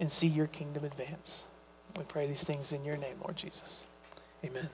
and 0.00 0.10
see 0.10 0.26
your 0.26 0.48
kingdom 0.48 0.84
advance. 0.84 1.44
We 1.96 2.02
pray 2.04 2.26
these 2.26 2.42
things 2.42 2.72
in 2.72 2.84
your 2.84 2.96
name, 2.96 3.16
Lord 3.22 3.36
Jesus. 3.36 3.86
Amen. 4.44 4.68